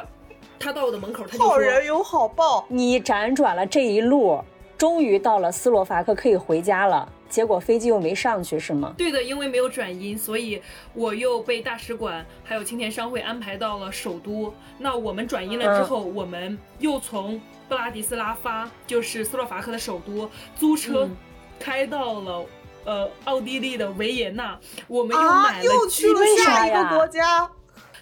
[0.59, 2.65] 他到我的门口，他就说好人有好报。
[2.67, 4.39] 你辗转了这一路，
[4.77, 7.07] 终于到了斯洛伐克，可以回家了。
[7.29, 8.93] 结果飞机又没上去，是吗？
[8.97, 10.61] 对的，因为没有转阴，所以
[10.93, 14.53] 我又被大使馆还有青田商会安排到了首都。
[14.77, 21.17] 那我们转阴了之后，我们又从布拉迪斯拉发，就是斯洛伐克的首都，租车嗯
[21.59, 22.45] 开到了、
[22.85, 24.57] 呃奥地利的维也纳。
[24.87, 27.49] 我们又啊，买了又去了下一个国家。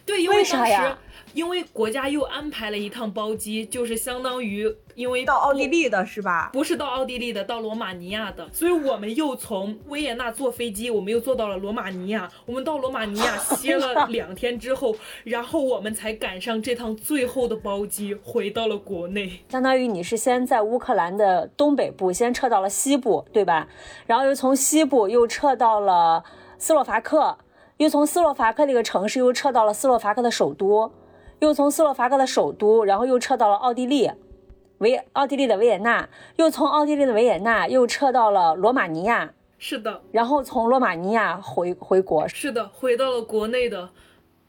[0.05, 0.97] 对，因为为当时啥呀
[1.35, 6.49] 因为国家又安排了一趟包机，就是相当于因为到奥地利的是吧？
[6.53, 12.31] 不是到奥地利的，到罗马尼亚的，所以我们又从维也纳坐飞机，我们又坐到了罗马尼亚。
[12.45, 19.41] 我们到罗马尼亚歇了两天之后， 然后我们才赶上这趟最后的包机，回到了国内。
[19.49, 23.67] 相当于你是先在乌克兰的东北部先撤到了西部，对吧？
[24.07, 26.23] 然后又从西部又撤到了
[26.57, 27.37] 斯洛伐克，
[27.75, 30.89] 又从斯洛伐克那个城市又撤到了斯洛伐克的首都，
[31.45, 34.09] 又从斯洛伐克的首都，然后又撤到了奥地利，
[34.79, 42.27] 维奥地利的维也纳，又从奥地利的维也纳又撤到了罗马尼亚，是的，然后从罗马尼亚回回国。
[42.27, 43.89] 是的，回到了国内的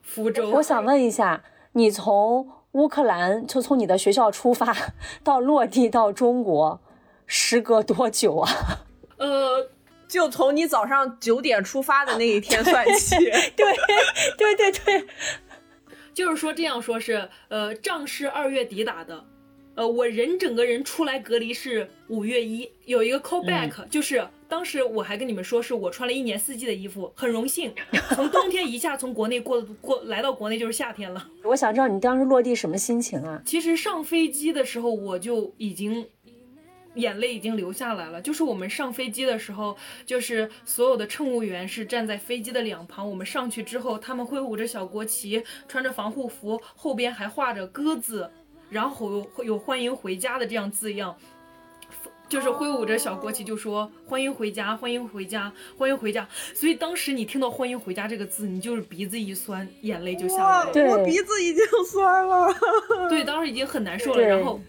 [0.00, 0.48] 福州。
[0.52, 4.74] 我想问一下，你从乌克兰就从你的学校出发
[5.22, 6.80] 到落地到中国，
[7.26, 8.48] 时隔多久啊？
[9.18, 9.68] 呃，
[10.08, 13.16] 就从你早上九点出发的那一天算起。
[13.54, 13.74] 对
[14.38, 15.06] 对对对，
[16.16, 19.22] 就是说这样说是，呃，仗是二月底打的，
[19.74, 27.70] 呃，我人整个人出来隔离是五月一，有一个 callback，、就是当时我还跟你们说，是我穿了一年四季的衣服，很荣幸，
[28.16, 31.30] 从冬天一下从国内过过来到国内就是夏天了。
[31.44, 33.42] 我想知道你当时落地什么心情啊？
[33.44, 36.06] 其实上飞机的时候我就已经。
[36.96, 38.20] 眼泪已经流下来了。
[38.20, 43.08] 就是我们上飞机的时候，就是所有的乘务员是站在飞机的两旁。
[43.08, 48.30] 我们上去之后，他们挥舞着小国旗，穿着防护服，后边还画着鸽子，
[48.68, 51.16] 然后会有欢迎回家的这样字样。
[52.28, 56.26] 就是挥舞着小国旗，就说欢迎回家，欢迎回家，欢迎回家。
[56.52, 60.72] 所以当时你听到“欢迎回家”这个字，你就是鼻子一酸，眼泪就下来，了。
[60.72, 62.52] 对我鼻子已经酸了。
[63.08, 64.20] 对，当时已经很难受了。
[64.20, 64.60] 然后，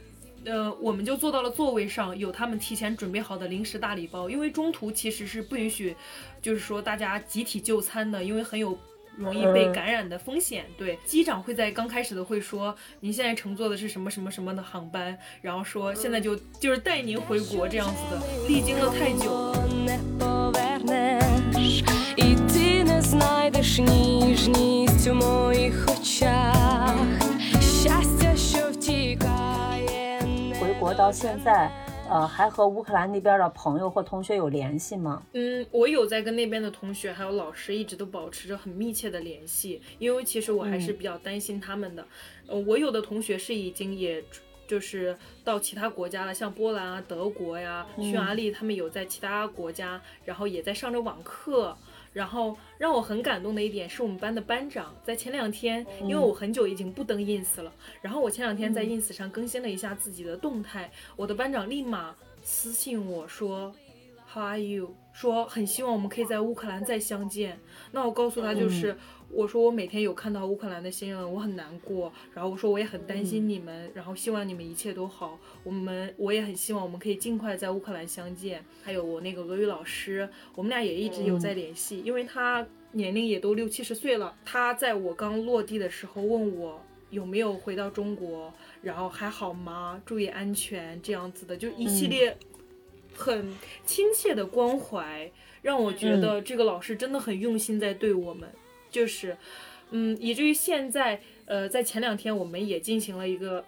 [0.48, 5.96] 呃，我们就坐到了座位上，有他们提前准备好的零食大礼包，因为中途其实是不允许，
[6.42, 8.78] 就是说大家集体就餐的，因为很有。
[9.18, 9.74] 容易被嗯。
[9.74, 10.96] 感染的风险，对。
[11.04, 19.52] 机长会在刚开始的会说，您现在乘坐的是什么什么什么的航班，然后说现在就就是带您回国这样子的，历经了太久，
[30.88, 31.70] 国到现在，
[32.10, 35.22] 呃，还和乌克兰那边的朋友或同学有联系吗？
[35.34, 42.08] 嗯，我有在跟那边的同学还有老师一直都保持着很密切的联系，因为其实我还是比较担心他们的。
[42.48, 44.24] 呃，我有的同学是已经也
[44.68, 51.76] 就是到其他国家了，像波兰啊、德国呀、匈牙利，他们有在其他国家，然后也在上着网课。
[52.14, 63.72] 然后让我很感动的一点是我们班的班长在前两天，因为我很久已经不登 ins 了，然后我前两天在 ins 上更新了一下自己的动态，我的班长立马私信我说
[64.34, 64.96] How are you？
[65.14, 67.60] 说很希望我们可以在乌克兰再相见。
[67.92, 68.98] 那我告诉他就是，
[69.30, 72.12] 我说我每天有看到乌克兰的新闻，我很难过。
[72.34, 75.40] 然后我说我也很担心你们，然后希望你们一切都好。
[75.64, 78.64] 我们我也很希望我们可以尽快在乌克兰相见。
[78.84, 84.36] 还有我那个俄语老师，我们俩也一直有在联系，因为他年龄也都六七十岁了。
[84.46, 86.82] 他在我刚落地的时候问我。
[87.10, 88.54] 有没有回到中国？
[88.82, 90.02] 然后还好吗？
[90.06, 92.38] 注意安全，这样子的，就一系列
[93.16, 93.50] 很
[93.86, 98.50] 亲切的关怀，让我觉得这个老师真的很用心在对我们，
[98.90, 99.38] 就是，
[99.92, 103.66] 嗯，以至于现在，呃，在前两天我们也进行了一个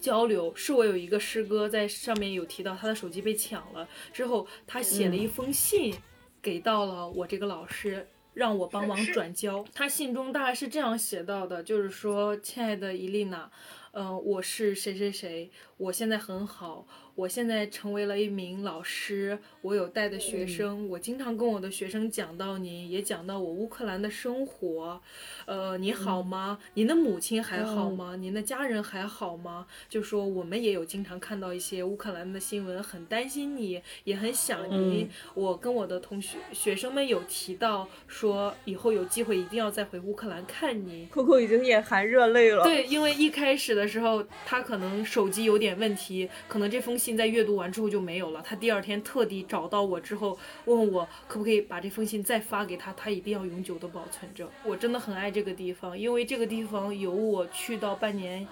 [0.00, 5.94] 交流，是我有一个师哥在上面有提到他的手机被抢了之后，他写了一封信
[6.42, 8.08] 给到了我这个老师。
[8.34, 9.64] 让我帮忙转交。
[9.72, 13.48] 他信中大概是这样写到的，就是说，亲爱的伊丽娜，
[13.92, 25.00] 嗯、我是谁谁谁，我现在很好，我现在成为了一名老师，我有带的学生，我经常跟我的学生讲到您，也讲到我乌克兰的生活，
[25.46, 26.58] 呃，你好吗？
[26.74, 28.14] 您的母亲还好吗？
[28.16, 29.66] 您的家人还好吗？
[29.88, 35.08] 就说我们也有经常看到一些乌克兰的新闻，很担心你，也很想您。
[35.34, 41.08] 我跟我的同学学生们有提到说，以后有机会一定要再回乌克兰看您。
[41.08, 42.62] Coco 已经眼含热泪了。
[42.62, 48.42] 对，因为一开始的时候，他可能手机有点点问题，可能这封信在阅读完之后就没有了。
[48.42, 54.48] 他第二天特地找到我之后，问我可不可以把这封信再发给他，他一定要永久的保存着。
[54.64, 58.46] 我真的很爱这个地方，因为这个地方有我去到半年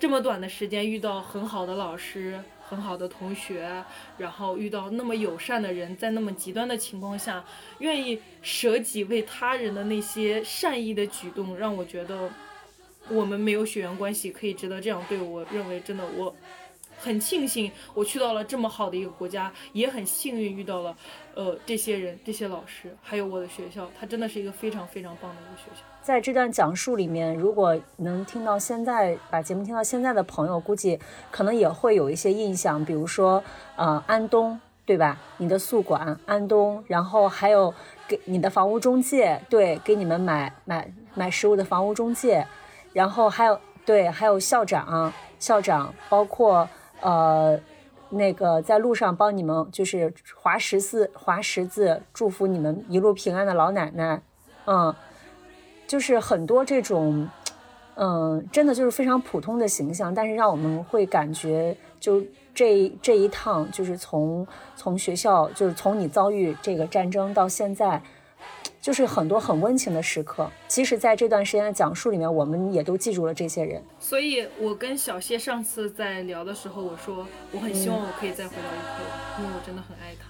[0.00, 2.40] 这么短的时间，遇到很好的老师。
[2.66, 3.84] 很好的同学，
[4.16, 7.44] 然后遇到那么友善的人，在那么极端的情况下，
[7.80, 12.30] 愿意舍己为他人的那些善意的举动，让我觉得
[13.10, 15.44] 我们没有血缘关系可以值得这样对我。
[15.50, 16.34] 认为真的我
[16.96, 20.96] 很庆幸我去到了这么好的一个国家，也很幸运遇到了
[21.34, 25.82] 呃这些人、这些老师，还有我的学校，它真的是一个非常非常棒的一个学校。
[26.00, 30.98] 在这段讲述里面，如果能听到现在把节目听到现在的朋友，估计
[31.30, 33.42] 可能也会有一些印象，比如说
[33.76, 35.18] 呃安东，对吧？
[35.38, 37.72] 你的宿管安东，然后还有
[38.06, 42.46] 给你的房屋中介，对，给你们买买买食物的房屋中介，
[42.94, 46.66] 然后还有对，还有校长校长，包括
[47.02, 47.60] 呃。
[48.10, 54.22] 那个在路上帮你们就是划十字划十字，祝福你们一路平安的老奶奶，
[54.66, 54.94] 嗯，
[55.88, 57.28] 就是很多这种，
[57.96, 62.22] 嗯，真的就是非常普通的形象，但是让我们会感觉，就
[62.54, 68.00] 这这一趟，就是从从学校，就是从你遭遇这个战争到现在，
[68.84, 70.46] 就是很多很温情的时刻。
[70.68, 73.82] 其实在这段时间的讲述里面，我们也都记住了这些人。
[73.98, 80.28] 所以我跟小谢上次在聊的时候，我说我很希望我可以再回到乌克兰，因为我真的很爱他。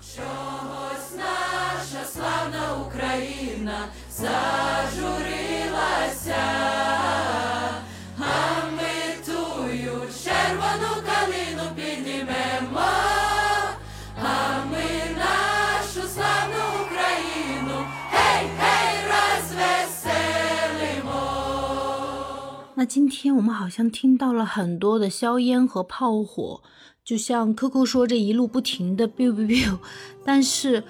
[22.84, 26.60] 今天我们好像听到了很多的硝烟和炮火，
[27.04, 29.78] 就像 Coco 说这一路不停的 biu biu biu，
[30.24, 30.82] 但是，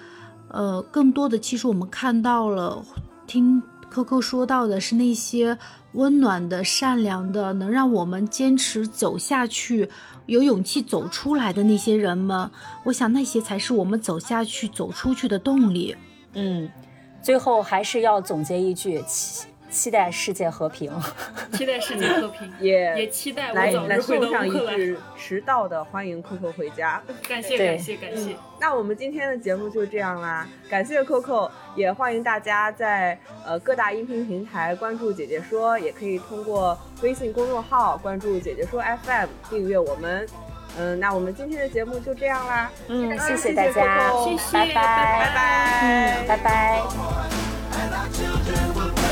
[0.48, 2.84] 呃，更多的其实我们看到了，
[3.26, 5.56] 听 Coco 说到的是那些
[5.92, 9.88] 温暖的、善良的，能让我们坚持走下去、
[10.26, 12.50] 有勇气走出来的那些人们。
[12.84, 15.94] 我想那些才是我们走下去、走出去的动力。
[16.32, 16.68] 嗯，
[17.22, 19.00] 最后还是要总结一句：
[19.74, 20.90] 期期待世界和平。
[21.52, 24.76] 期待世界和平， 也也期待来来我早日回到送上一乌克兰。
[24.76, 27.02] 句迟到的欢迎 Coco 回家。
[27.06, 40.26] 对感谢感谢感谢，那我们今天的节目就这样啦，感谢 Coco，也欢迎大家在呃各大音频平台关注姐姐说，也可以通过微信公众号关注姐姐说 FM 订阅我们。
[40.76, 44.52] 嗯，那我们今天的节目就这样啦，嗯，嗯谢谢大家，Coco 谢谢。
[44.52, 44.74] 拜拜。
[44.74, 44.76] 拜，
[45.26, 45.34] 拜。
[45.34, 46.36] 拜，嗯，拜
[48.98, 49.03] 拜。